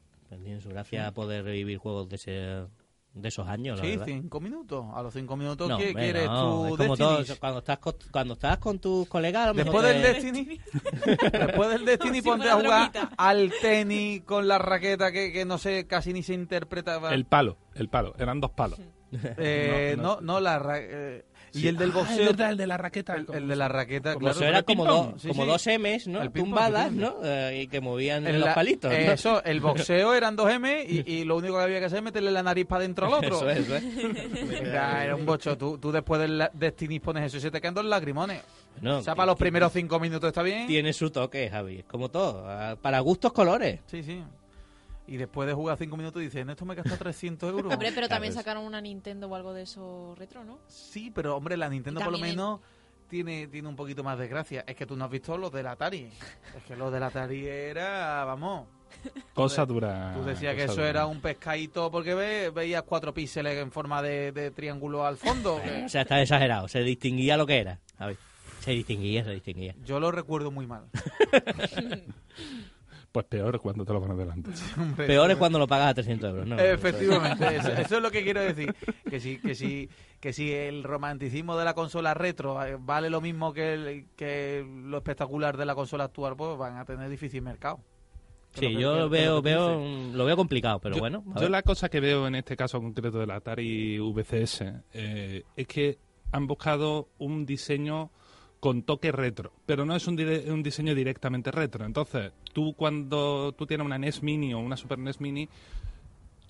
[0.43, 2.65] Tiene su gracia poder revivir juegos de, ese,
[3.15, 4.07] de esos años, la sí, verdad.
[4.07, 4.87] cinco minutos.
[4.95, 6.67] A los cinco minutos, No, ¿qué hombre, quieres no, tú?
[6.75, 7.39] es como todo, Destiny?
[7.39, 10.61] cuando estás con, cuando estás con tus colegas, a lo mejor Después del te- Destiny,
[11.47, 13.11] después del Destiny Si ponte a jugar droguita.
[13.19, 17.13] al tenis con la raqueta que, que no sé, casi ni se interpretaba.
[17.13, 18.81] El palo, el palo, eran dos palos.
[19.37, 20.21] Eh, No, no, no.
[20.23, 20.79] no, la ra-
[21.55, 22.21] eh, y el del Ah, boxeo.
[22.21, 23.15] es verdad, el de la raqueta.
[23.15, 24.37] el, el de la raqueta, Como claro.
[24.37, 25.49] Eso era como, Sí, como sí.
[25.51, 26.23] dos M's, ¿no?
[26.23, 26.93] El Tumbadas.
[26.93, 27.17] ¿no?
[27.23, 28.91] Eh, y que movían En los la- palitos.
[28.91, 28.97] ¿no?
[28.97, 32.05] Eso, el boxeo eran dos M y, y lo único que había que hacer es
[32.05, 33.49] meterle la nariz para adentro al otro.
[33.49, 34.61] Eso es, eso es.
[34.63, 35.57] Era, era un bocho.
[35.57, 38.43] Tú, tú después del Destiny pones eso y se te quedan dos lagrimones.
[38.81, 40.67] No, o sea, para los primeros cinco minutos está bien.
[40.67, 41.81] Tiene su toque, Javi.
[41.81, 42.45] Es como todo.
[42.49, 43.81] ah, Para gustos, colores.
[43.87, 44.23] Sí, sí.
[45.07, 47.73] Y después de jugar cinco minutos dices, en esto me gasta 300 euros.
[47.73, 50.59] Hombre, pero también sacaron una Nintendo o algo de eso retro, ¿no?
[50.69, 52.61] Sí, pero hombre, la Nintendo por lo menos
[53.09, 54.65] tiene, tiene un poquito más de gracia.
[54.67, 56.09] Es que tú no has visto los del Atari.
[56.57, 58.67] Es que los del Atari era, vamos,
[59.35, 60.13] Cosa dura.
[60.15, 60.89] tú decías que eso dura.
[60.89, 65.61] era un pescadito porque ve, veías cuatro píxeles en forma de, de triángulo al fondo.
[65.85, 66.69] O sea, está exagerado.
[66.69, 67.81] Se distinguía lo que era.
[67.99, 68.17] Javi.
[68.61, 69.75] Se distinguía, se distinguía.
[69.85, 70.85] Yo lo recuerdo muy mal.
[73.13, 74.51] Pues peor cuando te lo pones delante.
[74.81, 76.59] Hombre, Peor es cuando lo pagas a 300 euros, ¿no?
[76.59, 78.75] Efectivamente, eso, eso es lo que quiero decir.
[79.11, 83.21] Que si, que si, que si el romanticismo de la consola retro eh, vale lo
[83.21, 87.43] mismo que, el- que lo espectacular de la consola actual, pues van a tener difícil
[87.43, 87.81] mercado.
[88.55, 89.81] Sí, lo yo que- lo veo, lo veo,
[90.15, 91.23] lo veo complicado, pero yo, bueno.
[91.37, 91.51] yo ver.
[91.51, 95.99] la cosa que veo en este caso concreto del Atari VCS eh, es que
[96.33, 98.11] han buscado un diseño
[98.63, 100.15] con toque retro, pero no es un,
[100.63, 101.85] diseño directamente retro.
[101.85, 105.49] Entonces, tú cuando tú tienes una NES Mini o una Super NES Mini,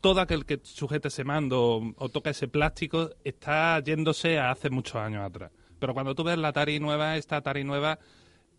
[0.03, 4.68] todo aquel que sujete ese mando o, o toca ese plástico está yéndose a hace
[4.68, 5.53] muchos años atrás.
[5.79, 7.98] Pero cuando tú ves la Atari nueva, esta Atari nueva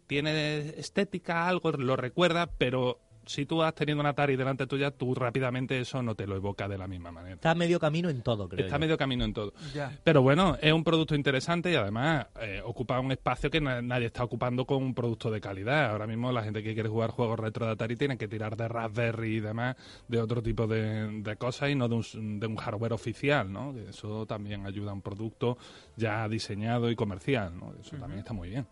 [0.07, 5.13] tiene estética, algo, lo recuerda, pero si tú has tenido una Atari delante tuya, tú
[5.15, 7.35] rápidamente eso no te lo evoca de la misma manera.
[7.35, 8.65] Está medio camino en todo, creo.
[8.65, 8.79] Está yo.
[8.81, 9.53] medio camino en todo.
[9.73, 9.97] Ya.
[10.03, 14.07] Pero bueno, es un producto interesante y además eh, ocupa un espacio que na- nadie
[14.07, 15.91] está ocupando con un producto de calidad.
[15.91, 18.67] Ahora mismo la gente que quiere jugar juegos retro de Atari tiene que tirar de
[18.67, 19.75] Raspberry y demás,
[20.07, 23.73] de otro tipo de, de cosas y no de un, de un hardware oficial, ¿no?
[23.77, 25.57] Eso también ayuda a un producto
[25.95, 27.73] ya diseñado y comercial, ¿no?
[27.79, 28.65] Eso también está muy bien.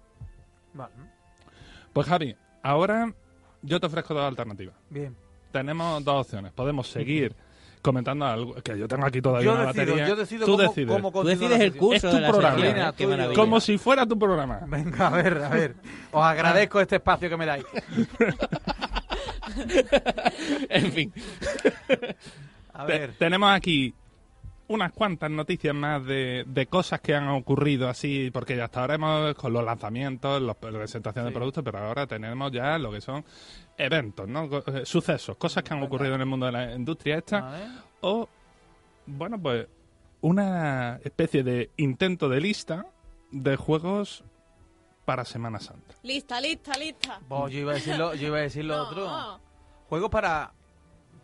[0.74, 0.94] Vale.
[1.94, 3.14] Pues Javi, ahora
[3.62, 4.76] yo te ofrezco dos alternativas.
[4.90, 5.16] Bien.
[5.52, 6.52] Tenemos dos opciones.
[6.54, 7.36] Podemos seguir
[7.82, 10.08] comentando algo, que yo tengo aquí todavía Yo una decido, batería.
[10.08, 10.96] yo decido Tú cómo, decides.
[10.96, 12.94] cómo Tú decides el curso Es tu de la programa.
[12.96, 13.40] Qué maravilla.
[13.42, 14.60] Como si fuera tu programa.
[14.68, 15.76] Venga, a ver, a ver.
[16.12, 17.66] Os agradezco este espacio que me dais.
[20.70, 21.14] en fin.
[22.74, 23.14] A Te- ver.
[23.18, 23.94] tenemos aquí
[24.72, 29.36] unas cuantas noticias más de, de cosas que han ocurrido así, porque hasta ahora hemos
[29.36, 31.34] con los lanzamientos, las presentaciones Sí.
[31.34, 33.24] de productos, pero ahora tenemos ya lo que son
[33.78, 34.50] eventos, ¿no?
[34.68, 37.66] Eh, Sucesos, cosas que han ocurrido en el mundo de la industria esta, Vale.
[38.02, 38.30] o,
[39.06, 39.68] bueno, pues
[40.22, 42.86] una especie de intento de lista
[43.32, 44.24] de juegos
[45.06, 45.96] para Semana Santa.
[46.04, 47.20] Lista, lista, lista.
[47.28, 48.84] Pues yo iba a decir lo, yo iba a decir lo No.
[48.84, 49.40] otro.
[49.90, 50.54] Juegos para...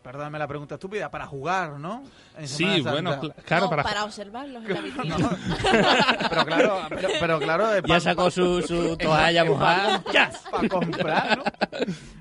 [0.08, 1.12] Perdóname la pregunta estúpida.
[1.12, 2.02] Para jugar, ¿no?
[2.38, 5.18] En Sí, bueno, claro, No, para, para observarlos en la vitrina.
[6.30, 7.76] pero claro, pero, pero claro...
[7.76, 10.02] eh, Ya sacó su, su toalla mojada.
[10.14, 10.32] ¡Ya!
[10.50, 11.44] Para comprar, ¿no?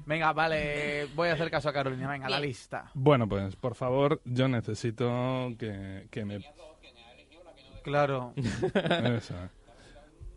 [0.04, 1.06] Venga, vale.
[1.14, 2.08] Voy a hacer caso a Carolina.
[2.08, 2.90] Venga, la lista.
[2.92, 6.40] Bueno, pues por favor, yo necesito que, que me...
[7.84, 8.34] Claro.
[9.16, 9.34] Eso.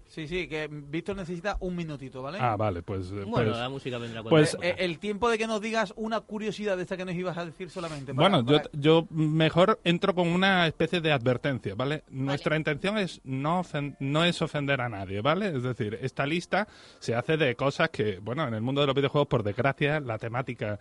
[0.10, 2.40] Sí, sí, que Víctor necesita un minutito, ¿vale?
[2.42, 3.12] Ah, vale, pues...
[3.12, 4.58] eh, Bueno, pues- la música vendrá cuando pues.
[4.60, 7.46] Eh, el tiempo de que nos digas una curiosidad de esta que nos ibas a
[7.46, 8.16] decir solamente.
[8.16, 12.04] para- Bueno, yo, para- yo mejor entro con una especie de advertencia, ¿vale?
[12.10, 13.62] Nuestra intención es no,
[14.00, 15.56] no es ofender a nadie, ¿vale?
[15.56, 16.68] Es decir, esta lista
[16.98, 20.18] se hace de cosas que, bueno, en el mundo de los videojuegos, por desgracia, la
[20.18, 20.80] temática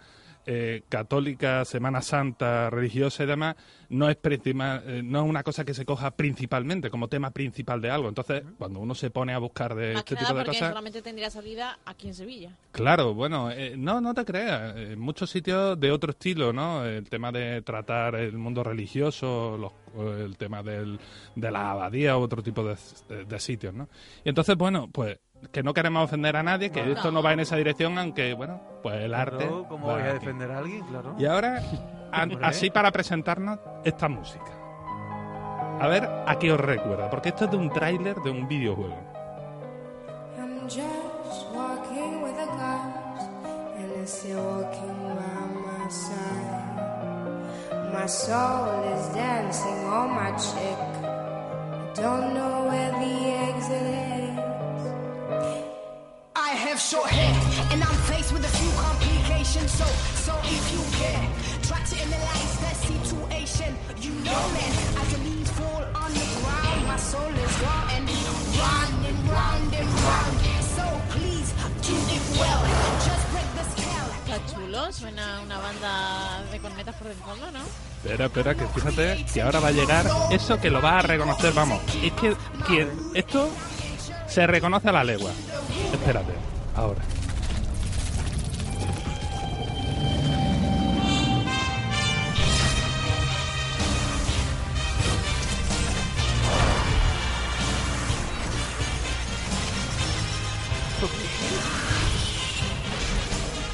[0.51, 3.55] eh, católica, Semana Santa, religiosa y demás,
[3.91, 7.83] no es, principal, eh, no es una cosa que se coja principalmente como tema principal
[7.83, 8.09] de algo.
[8.09, 10.59] Entonces, cuando uno se pone a buscar de Más este que tipo nada de porque
[10.59, 10.69] cosas...
[10.71, 12.57] solamente tendría salida aquí en Sevilla.
[12.73, 14.75] Claro, bueno, eh, no, no te creas.
[14.77, 16.83] En muchos sitios de otro estilo, ¿no?
[16.85, 19.73] El tema de tratar el mundo religioso, los-
[20.21, 20.99] el tema del,
[21.35, 22.77] de la abadía u otro tipo de,
[23.09, 23.89] de- de sitios, ¿no?
[24.25, 25.19] Y entonces, bueno, pues
[25.53, 26.93] que no queremos ofender a nadie, que No.
[26.93, 29.49] esto no va en esa dirección, aunque, bueno, pues el arte...
[29.69, 30.19] ¿Cómo vais a aquí.
[30.21, 30.85] defender a alguien?
[30.87, 31.15] Claro.
[31.19, 31.63] Y ahora,
[32.43, 34.53] así para presentarnos esta música.
[35.81, 38.97] A ver a qué os recuerda, porque esto es de un tráiler de un videojuego.
[40.37, 43.31] I'm just walking with a ghost,
[43.79, 46.65] and it's still walking by my side.
[47.95, 50.79] My soul is dancing on my chick.
[51.05, 51.07] I
[51.95, 54.18] don't know where the exit is.
[56.49, 57.37] I have short hair,
[57.73, 59.69] and I'm faced with a few complications.
[59.69, 59.85] So,
[60.25, 61.29] so if you can
[61.61, 66.81] try to analyze the situation, you know that as the leaves fall on the ground,
[66.89, 68.09] my soul is gone and
[68.65, 70.37] round and round and round.
[70.73, 71.53] So please
[71.85, 72.61] do it well,
[73.05, 74.09] just break the spell.
[74.25, 77.61] Está chulo, suena una banda de cornetas por el fondo, ¿no?
[78.03, 81.53] Espera, espera, que fíjate que ahora va a llegar eso que lo vas a reconocer,
[81.53, 81.83] vamos.
[82.03, 82.35] Es que
[82.67, 83.51] quien, esto
[84.27, 85.33] se reconoce a la legua.
[85.93, 86.33] Espérate,
[86.79, 87.03] ahora.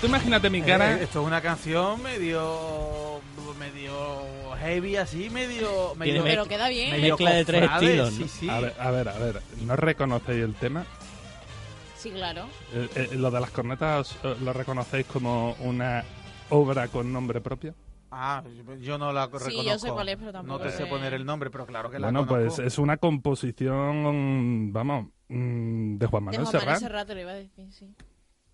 [0.00, 0.92] Tú imagínate mi cara.
[0.98, 3.20] Eh, esto es una canción medio
[3.58, 3.92] medio
[4.60, 6.90] heavy así, medio medio Pero queda bien.
[6.90, 8.26] medio Mezcla de tres estilos, ¿no?
[8.26, 8.48] Sí, sí.
[8.50, 9.40] A ver, a ver, a ver.
[9.62, 10.84] ¿No reconocéis el tema?
[12.04, 12.44] Sí, claro.
[12.74, 16.04] Eh, eh, ¿Lo de las cornetas os- lo reconocéis como una
[16.50, 17.74] obra con nombre propio?
[18.10, 18.44] Ah,
[18.80, 19.62] yo no la Sí, reconozco.
[19.62, 20.86] yo sé cuál es, pero tampoco No te sé sé.
[20.86, 22.56] poner el nombre, pero claro que la Bueno, conozco.
[22.56, 27.06] pues es una composición, vamos, mm, de Juan De Manuel Juan Manuel Serrat.
[27.08, 27.94] Te lo iba a decir, sí.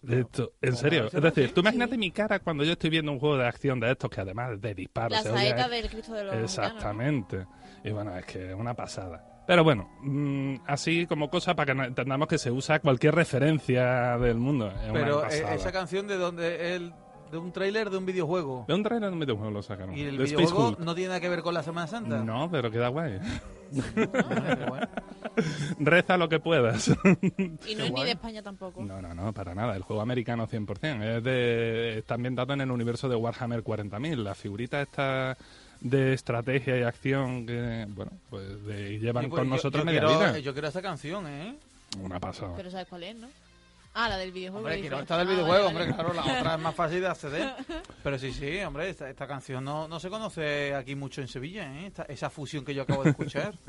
[0.08, 1.06] Esto, en serio.
[1.12, 1.52] Es decir, sí.
[1.54, 1.98] tú imagínate Sí.
[1.98, 4.74] mi cara cuando yo estoy viendo un juego de acción de estos que además de
[4.74, 6.34] disparos La saeta del Cristo de los.
[6.36, 7.46] Exactamente.
[7.84, 9.26] Y bueno, es que es una pasada.
[9.50, 14.16] Pero bueno, mm, así como cosa para que no- entendamos que se usa cualquier referencia
[14.16, 14.68] del mundo.
[14.68, 16.92] Es Pero eh, esa canción de donde el
[17.32, 18.64] de un tráiler de un videojuego.
[18.68, 19.98] De un trailer de un videojuego lo sacaron.
[19.98, 22.22] Y el de videojuego no tiene nada que ver con la Semana Santa.
[22.22, 23.18] No, pero queda guay.
[23.94, 24.88] Qué bueno.
[25.80, 26.86] Reza lo que puedas.
[27.66, 28.84] Y no es ni de España tampoco.
[28.84, 29.74] No, no, no, para nada.
[29.74, 31.02] El juego americano 100%.
[31.18, 34.14] Es de, está ambientado en el universo de Warhammer 40.000.
[34.16, 35.36] La figurita esta
[35.80, 39.86] de estrategia y acción que, bueno, pues de- llevan Sí, pues con yo- nosotros yo
[39.86, 40.38] media quiero, vida.
[40.38, 41.56] Yo quiero esa canción, ¿eh?
[42.00, 42.52] Una pasada.
[42.56, 43.28] Pero ¿sabes cuál es, no?
[43.92, 44.64] Ah, la del videojuego.
[44.66, 45.94] Hombre, quiero esta del Ah, videojuego, vale, hombre, vale.
[45.96, 47.54] claro, la otra es más fácil de acceder.
[48.04, 51.64] Pero sí, sí, hombre, esta, esta canción no, no se conoce aquí mucho en Sevilla,
[51.80, 51.86] ¿eh?
[51.88, 53.54] Esta- esa fusión que yo acabo de escuchar.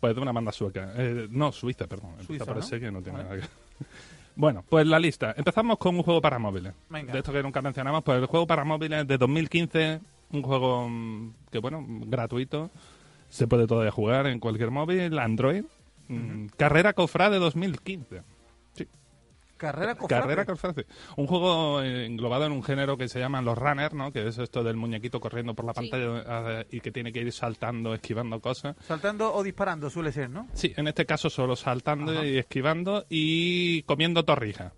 [0.00, 0.92] Pues de una banda sueca.
[0.96, 2.10] Eh, no, suiza, perdón.
[2.26, 2.68] Suiza, por ¿no?
[2.68, 3.24] que no tiene Vale.
[3.36, 3.84] nada que
[4.36, 5.32] Bueno, pues la lista.
[5.36, 6.74] Empezamos con un juego para móviles.
[6.90, 7.12] Venga.
[7.12, 11.34] De esto que nunca mencionamos, pues el juego para móviles de 2015, un juego mm,
[11.50, 12.70] que, bueno, gratuito.
[13.28, 15.64] Se puede todavía jugar en cualquier móvil, Android.
[16.08, 18.22] Mm, Carrera Cofra de 2015.
[19.56, 20.20] Carrera cofrade.
[20.22, 20.84] Carrera Cofrade.
[21.16, 24.12] Un juego eh, englobado en un género que se llaman los runners, ¿no?
[24.12, 25.88] Que es esto del muñequito corriendo por la Sí.
[25.88, 28.76] pantalla eh, y que tiene que ir saltando, esquivando cosas.
[28.80, 30.48] Saltando o disparando suele ser, ¿no?
[30.52, 32.26] Sí, en este caso solo saltando Ajá.
[32.26, 34.72] y esquivando y comiendo torrija.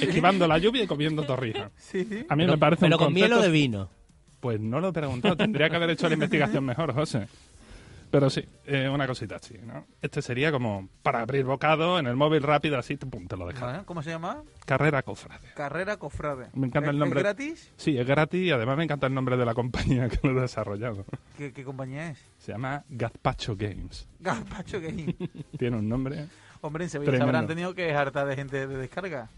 [0.00, 1.70] Esquivando la lluvia y comiendo torrija.
[1.76, 2.24] Sí, sí.
[2.28, 3.90] A mí Pero, me parece pero un con miel o de vino.
[4.44, 5.38] Pues no lo he preguntado.
[5.38, 7.26] Tendría que haber hecho la investigación mejor, José.
[8.10, 9.86] Pero sí, eh, una cosita así, ¿no?
[10.02, 13.84] Este sería como para abrir bocado en el móvil rápido, así, pum, te lo dejas.
[13.84, 14.42] ¿Cómo se llama?
[14.66, 15.48] Carrera Cofrade.
[15.54, 16.48] Carrera cofrade.
[16.52, 17.20] Me encanta el ¿Es- nombre.
[17.20, 17.72] ¿Es gratis?
[17.78, 20.42] Sí, es gratis y además me encanta el nombre de la compañía que lo ha
[20.42, 21.06] desarrollado.
[21.38, 22.18] ¿Qué, qué compañía es?
[22.38, 24.06] Se llama Gazpacho Games.
[24.20, 25.16] Gazpacho Game.
[25.58, 26.26] Tiene un nombre.
[26.60, 29.30] Hombre, en Sevilla se habrán tenido que harta de gente de descarga.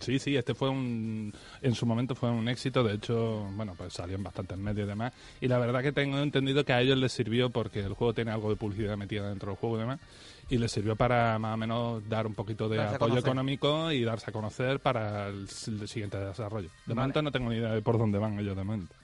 [0.00, 1.32] Sí, sí, este fue un.
[1.62, 2.82] En su momento fue un éxito.
[2.82, 5.12] De hecho, bueno, pues salió en bastantes medios y demás.
[5.40, 8.30] Y la verdad que tengo entendido que a ellos les sirvió porque el juego tiene
[8.30, 10.00] algo de publicidad metida dentro del juego y demás.
[10.50, 14.04] Y les sirvió para más o menos dar un poquito de Darse apoyo económico y
[14.04, 16.68] darse a conocer para el, siguiente desarrollo.
[16.86, 17.00] De Vale.
[17.00, 18.94] momento no tengo ni idea de por dónde van ellos de momento.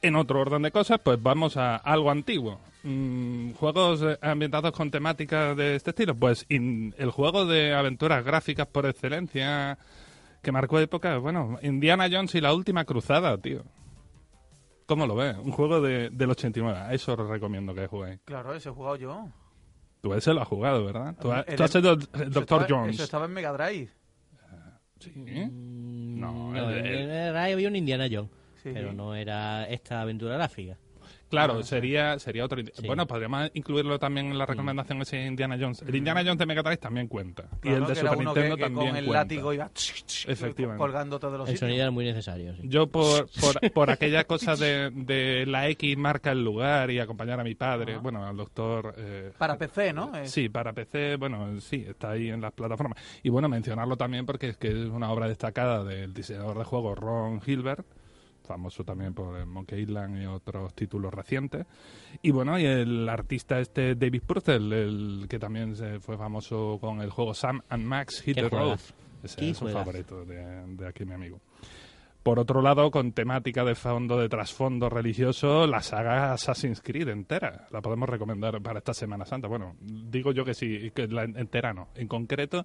[0.00, 2.60] En otro orden de cosas, pues vamos a algo antiguo.
[2.84, 6.14] Mm, juegos eh, ambientados con temáticas de este estilo.
[6.14, 9.76] Pues in- el juego de aventuras gráficas por excelencia
[10.40, 13.64] que marcó época, bueno, Indiana Jones y la última cruzada, tío.
[14.86, 15.36] ¿Cómo lo ves?
[15.36, 16.78] Un juego de, del 89.
[16.78, 18.20] A Eso os recomiendo que juguéis.
[18.24, 19.28] Claro, ese he jugado yo.
[20.00, 21.16] Tú ese lo has jugado, ¿verdad?
[21.20, 21.98] Tú, has- El- tú has sido el
[22.30, 22.94] Doctor estaba- Jones.
[22.94, 23.90] Eso estaba en Mega Drive.
[25.00, 25.10] Sí.
[25.14, 28.30] Mm, No, no, el- en el- el RAI había un Indiana Jones,
[28.68, 28.74] Sí.
[28.74, 30.76] pero no era esta aventura gráfica.
[31.30, 32.58] Claro, Ah, sería, sería otro.
[32.58, 32.86] Sí.
[32.86, 35.82] Bueno, podríamos incluirlo también en la recomendación ese Indiana Jones.
[35.82, 37.48] El Indiana Jones de Mega Drive también cuenta.
[37.62, 39.22] y el de Super uno que- Nintendo que también con el cuenta.
[39.24, 39.70] látigo iba
[40.26, 40.78] Efectivamente.
[40.80, 42.54] colgando todos los El sonido era muy necesario.
[42.56, 42.62] sí.
[42.64, 47.38] Yo por, por, por aquella cosa de, de la X marca el lugar y acompañar
[47.40, 48.00] a mi padre, Ajá.
[48.00, 48.94] bueno, al doctor...
[48.96, 50.16] eh, Para PC, ¿no?
[50.16, 52.98] Eh, Sí, para PC, bueno, sí, está ahí en las plataformas.
[53.22, 56.98] Y bueno, mencionarlo también porque es que es una obra destacada del diseñador de juegos
[56.98, 57.86] Ron Hilbert,
[58.48, 61.66] famoso también por Monkey Island y otros títulos recientes.
[62.22, 67.00] Y bueno, y el artista este David Purcell, el que también se fue famoso con
[67.00, 68.80] el juego Sam and Max Hit the Road.
[69.22, 71.40] Ese es un favorito de, de aquí mi amigo.
[72.22, 77.66] Por otro lado, con temática de fondo, de trasfondo religioso, la saga Assassin's Creed entera.
[77.70, 79.48] La podemos recomendar para esta Semana Santa.
[79.48, 81.88] Bueno, digo yo que sí, que la entera no.
[81.94, 82.64] En concreto,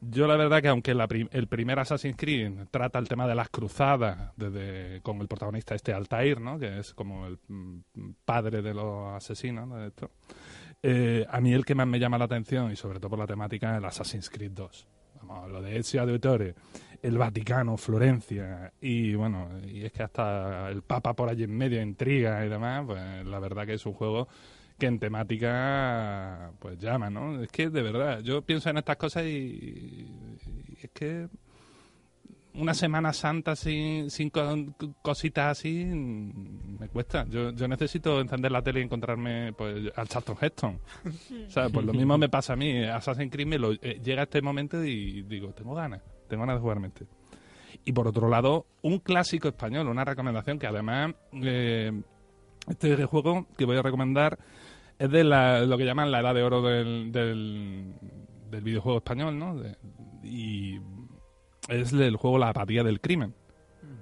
[0.00, 3.50] yo la verdad que aunque la el primer Assassin's Creed trata el tema de las
[3.50, 6.58] cruzadas, desde, con el protagonista este Altair, ¿no?
[6.58, 7.80] que es como el mm,
[8.24, 9.76] padre de los asesinos ¿no?
[9.76, 10.10] de esto,
[10.82, 13.26] eh, a mí el que más me llama la atención, y sobre todo por la
[13.26, 14.88] temática, es el Assassin's Creed 2.
[15.22, 16.54] Vamos, lo de Ezio Auditore,
[17.02, 21.82] el Vaticano, Florencia, y bueno, y es que hasta el Papa por allí en medio,
[21.82, 24.28] intriga y demás, pues la verdad que es un juego
[24.80, 27.40] que en temática pues llama, ¿no?
[27.40, 31.28] Es que de verdad, yo pienso en estas cosas y, y es que
[32.54, 37.24] una Semana Santa sin, sin co- cositas así mm, me cuesta.
[37.28, 40.80] Yo, yo necesito encender la tele y encontrarme pues, al Charlton Heston.
[41.46, 42.82] o sea, pues lo mismo me pasa a mí.
[42.84, 46.60] Assassin's Creed me lo, eh, llega este momento y digo, tengo ganas, tengo ganas de
[46.60, 47.06] jugarme este.
[47.84, 51.92] Y por otro lado, un clásico español, una recomendación que además eh,
[52.68, 54.38] este juego que voy a recomendar
[55.00, 57.94] es de la- lo que llaman la edad de oro del, del,
[58.50, 59.56] del videojuego español, ¿no?
[59.56, 59.76] De-
[60.22, 60.78] y
[61.68, 63.34] es el juego La apatía del crimen,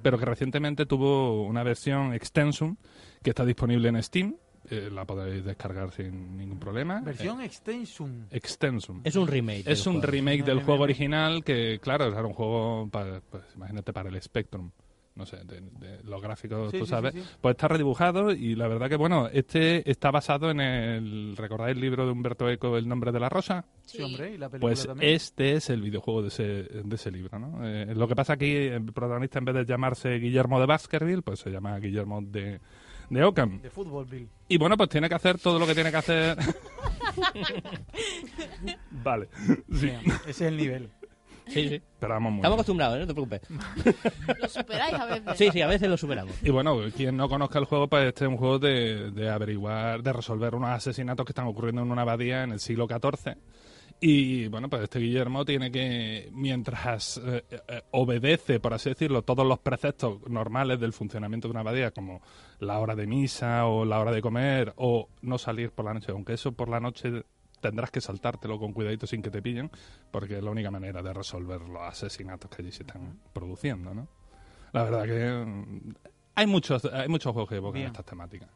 [0.02, 2.76] pero que recientemente tuvo una versión extensum
[3.22, 4.36] que está disponible en Steam,
[4.70, 7.00] eh, la podéis descargar sin ningún problema.
[7.00, 8.26] Versión Eh, extensum.
[8.30, 9.00] extensum.
[9.04, 9.62] Es un remake.
[9.64, 10.06] del Es un juego.
[10.10, 14.70] remake del juego original que, claro, era un juego, para, pues imagínate, para el Spectrum.
[15.18, 17.12] No sé, de, de los gráficos, Sí, tú sí, sabes.
[17.12, 17.22] sí.
[17.40, 21.80] Pues está redibujado y la verdad que, bueno, este está basado en el, ¿recordáis el
[21.82, 23.64] libro de Humberto Eco, El nombre de la rosa?
[23.84, 25.12] Sí, hombre, y la película Pues también.
[25.14, 27.66] este es el videojuego de ese, de ese libro, ¿no?
[27.66, 31.40] Eh, lo que pasa aquí, el protagonista en vez de llamarse Guillermo de Baskerville, pues
[31.40, 32.60] se llama Guillermo de,
[33.10, 33.60] de Ockham.
[33.60, 34.28] De fútbol, Bill.
[34.46, 36.38] Y bueno, pues tiene que hacer todo lo que tiene que hacer.
[39.04, 39.28] vale.
[39.72, 39.90] Sí.
[40.26, 40.90] Ese es el nivel.
[41.48, 41.82] Sí, sí.
[41.98, 43.00] Pero vamos muy Estamos acostumbrados, ¿eh?
[43.00, 43.40] no te preocupes.
[44.40, 45.38] Lo superáis a veces.
[45.38, 46.34] Sí, sí, a veces lo superamos.
[46.42, 50.02] Y bueno, quien no conozca el juego, pues este es un juego de, de averiguar,
[50.02, 53.36] de resolver unos asesinatos que están ocurriendo en una abadía en el siglo XIV.
[54.00, 59.44] Y bueno, pues este Guillermo tiene que, mientras eh, eh, obedece, por así decirlo, todos
[59.44, 62.22] los preceptos normales del funcionamiento de una abadía, como
[62.60, 66.12] la hora de misa o la hora de comer o no salir por la noche,
[66.12, 67.24] aunque eso por la noche
[67.60, 69.70] tendrás que saltártelo con cuidadito sin que te pillen,
[70.10, 74.08] porque es la única manera de resolver los asesinatos que allí se están produciendo, ¿no?
[74.72, 75.94] La verdad que mm,
[76.34, 77.86] hay muchos, hay muchos juegos que evocan Bien.
[77.86, 78.48] estas temáticas.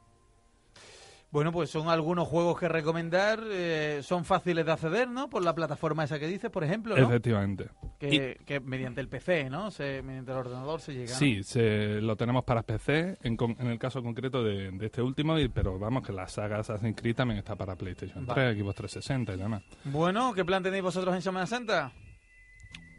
[1.32, 3.40] Bueno, pues son algunos juegos que recomendar.
[3.50, 5.28] eh, son fáciles de acceder, ¿no?
[5.30, 7.06] Por la plataforma esa que dices, por ejemplo, ¿no?
[7.06, 7.68] Efectivamente.
[7.98, 9.70] Que, que mediante el PC, ¿no?
[9.70, 11.12] Se, mediante el ordenador se llega.
[11.12, 11.18] ¿no?
[11.18, 15.00] Sí, se, lo tenemos para PC, en, con- en el caso concreto de, de este
[15.00, 18.52] último, y, pero vamos que la saga Assassin's Creed también está para PlayStation Vale.
[18.54, 19.62] 3, Xbox 360 y demás.
[19.84, 21.92] Bueno, ¿qué plan tenéis vosotros en Semana Santa?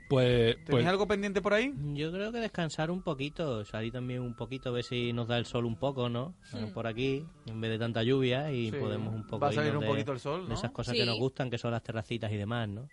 [0.09, 1.73] Pues, ¿Tenéis pues algo pendiente por ahí?
[1.93, 5.45] Yo creo que descansar un poquito, salir también un poquito, ver si nos da el
[5.45, 6.35] sol un poco, ¿no?
[6.73, 9.73] Por aquí, en vez de tanta lluvia, y Sí, podemos un poco va a salir
[9.75, 10.53] un de- poquito el sol, de ¿no?
[10.55, 10.99] esas cosas Sí.
[10.99, 12.87] que nos gustan, que son las terracitas y demás, ¿no?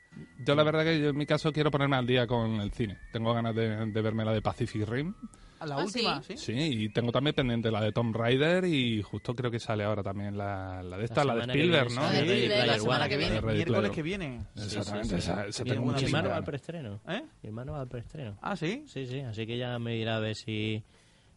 [0.44, 2.98] yo la verdad que yo en mi caso quiero ponerme al día con el cine.
[3.12, 5.14] Tengo ganas de, de verme la de Pacific Rim.
[5.60, 6.22] ¿A la Ah, última?
[6.22, 6.36] ¿sí?
[6.36, 10.02] Sí, y tengo también pendiente la de Tomb Raider y justo creo que sale ahora
[10.02, 12.08] también la, la de esta, la, de semana que Spielberg, ¿no?
[12.10, 12.22] Sí, la
[12.64, 14.40] Player semana que viene, miércoles que viene.
[14.56, 17.00] Exactamente, esa, Bien, tengo Mi hermano va al preestreno.
[17.08, 17.22] ¿Eh?
[17.42, 18.38] Mi hermano va al preestreno.
[18.40, 18.84] Ah, ¿sí?
[18.86, 20.82] Sí, sí, así que ya me dirá a ver si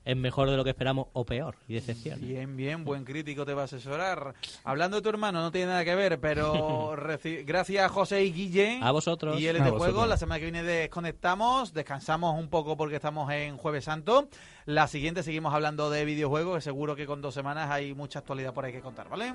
[0.06, 2.18] es mejor de lo que esperamos o peor y decepciona.
[2.18, 4.34] Bien, bien, buen crítico te va a asesorar.
[4.64, 6.96] Hablando de tu hermano, no tiene nada que ver, pero
[7.46, 8.80] gracias a José y Guille.
[8.82, 9.40] A vosotros.
[9.40, 13.58] Y él de juego, la semana que viene desconectamos, descansamos un poco porque estamos en
[13.58, 14.28] Jueves Santo.
[14.66, 18.54] La siguiente seguimos hablando de videojuegos, que seguro que con dos semanas hay mucha actualidad
[18.54, 19.34] por ahí que contar, ¿vale?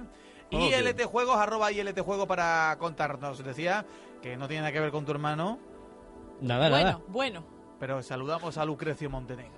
[0.51, 0.73] Y Ok.
[0.83, 3.45] LT Juegos, arroba ILT Juego para contarnos.
[3.45, 3.85] Decía
[4.23, 5.59] que no tiene nada que ver con tu hermano,
[6.41, 7.01] Nada, nada.
[7.09, 7.45] Bueno, bueno.
[7.81, 9.58] pero saludamos a Lucrecio Montenegro.